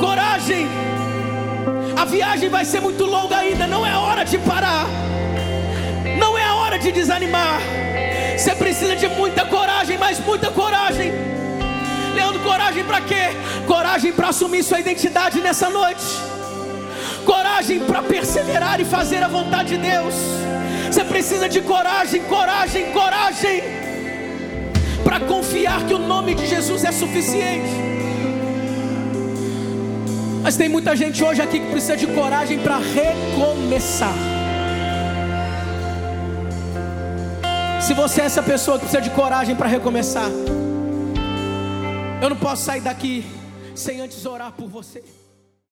[0.00, 0.66] Coragem.
[1.96, 4.86] A viagem vai ser muito longa ainda, não é hora de parar.
[6.18, 7.60] Não é hora de desanimar.
[8.36, 11.12] Você precisa de muita coragem, mas muita coragem.
[12.14, 13.24] Leandro, coragem para quê?
[13.66, 16.04] Coragem para assumir sua identidade nessa noite.
[17.24, 20.14] Coragem para perseverar e fazer a vontade de Deus.
[20.90, 23.62] Você precisa de coragem, coragem, coragem.
[25.02, 27.74] Para confiar que o nome de Jesus é suficiente.
[30.42, 34.14] Mas tem muita gente hoje aqui que precisa de coragem para recomeçar.
[37.80, 40.30] Se você é essa pessoa que precisa de coragem para recomeçar,
[42.24, 43.22] eu não posso sair daqui
[43.74, 45.04] sem antes orar por você.